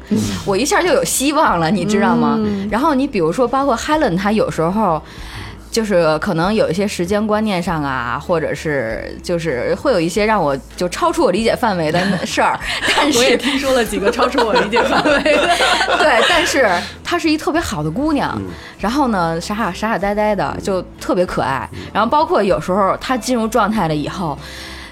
[0.46, 2.38] 我一下就有希望了，你知道吗？
[2.70, 5.02] 然后你比如说，包括 Helen，她有时候
[5.72, 12.58] 就是可能有一些时间观念上啊，或者是就是会有一些让我就超出我理解范围的事儿，
[12.96, 15.48] 但是我也听说了几个超出我理解范围的。
[15.98, 16.68] 对，但是
[17.02, 18.40] 她是一特别好的姑娘，
[18.78, 21.68] 然后呢，傻傻傻傻呆呆的，就特别可爱。
[21.92, 24.38] 然后包括有时候她进入状态了以后，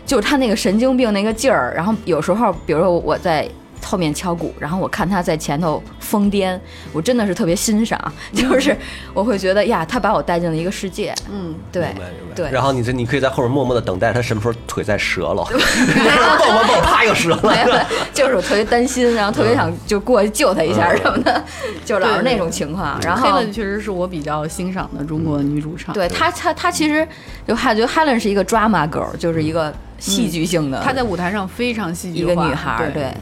[0.08, 1.72] 就是他那个神经病那个劲儿。
[1.76, 3.48] 然后有时候，比如说我在。
[3.80, 6.58] 后面敲鼓，然后我看他在前头疯癫，
[6.92, 7.98] 我真的是特别欣赏，
[8.34, 8.76] 就是
[9.14, 12.34] 我会觉得呀，他把我带进了一个世界，嗯，对明白明白。
[12.34, 21.42] 对，然后你这你可以在后面默默的等待他什么时候腿再折了，蹦蹦蹦，啪又折没有了。，就是我特别担心，然后特别想就过去救他一下什么的，
[21.84, 23.00] 就老是那种情况。
[23.00, 27.06] 然后 Helen 确实是我比较欣赏的中国女主唱，对她，她她其实
[27.46, 33.12] 就还觉得 Helen 是一个 drama girl，就是一个戏剧性的，她在舞台上非常戏剧一个女孩儿，对对。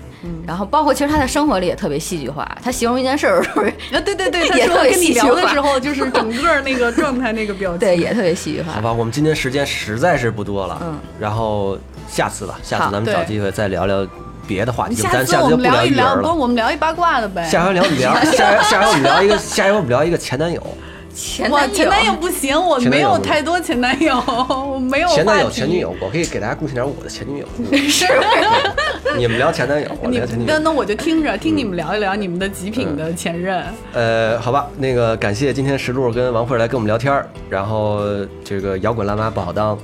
[0.45, 3.63] 然后包括其实她在生活里也特别戏剧化，她形容一件事儿的时候，
[3.97, 8.73] 啊，对对对， 他也特别说跟你戏剧化聊的时候，就是整个那个状态、那个表情， 对，也特别戏剧化。
[8.73, 14.05] 好吧，我们今天时间实在是不多了，嗯，然后下次吧，下次咱们找机会再聊聊
[14.49, 16.29] 别的话题，下咱下次就们聊一聊，不。
[16.29, 17.45] 我们聊一八卦的呗。
[17.49, 20.69] 下回聊一聊，下回下回我们聊一个，下回我们聊一个前男友，哇，
[21.17, 24.15] 前男前男友不行，我没有太多前男友，
[24.71, 27.47] 我没有前男友、前女友，我可以给大家贡献点我的前女友。
[27.89, 28.05] 是
[29.17, 30.47] 你们聊前男友，我聊前女友。
[30.47, 33.65] 那那我就听着听你们聊一聊你们的极品的前任。
[33.95, 38.01] 呃，好吧，那个感谢今天石璐跟王慧来跟我们聊天儿，然后
[38.45, 39.79] 这个摇滚辣妈不好当，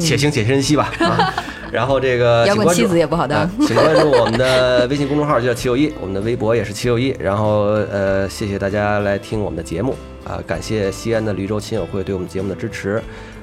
[0.00, 1.32] 且行且珍惜吧啊。
[1.70, 7.14] 然后这个摇滚妻子也不好当啊请关注我们的微信公众号，就叫七六一，我们的微博也是七六一。
[7.18, 9.94] 然后呃，谢谢大家来听我们的节目
[10.24, 13.02] 啊，感谢西安的驴州亲友会对我们节目的支持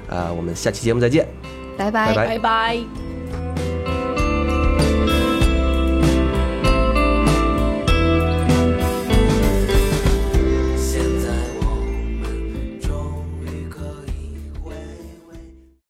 [0.09, 1.27] 啊，我们下期节目再见。
[1.77, 3.70] 拜拜拜拜拜拜。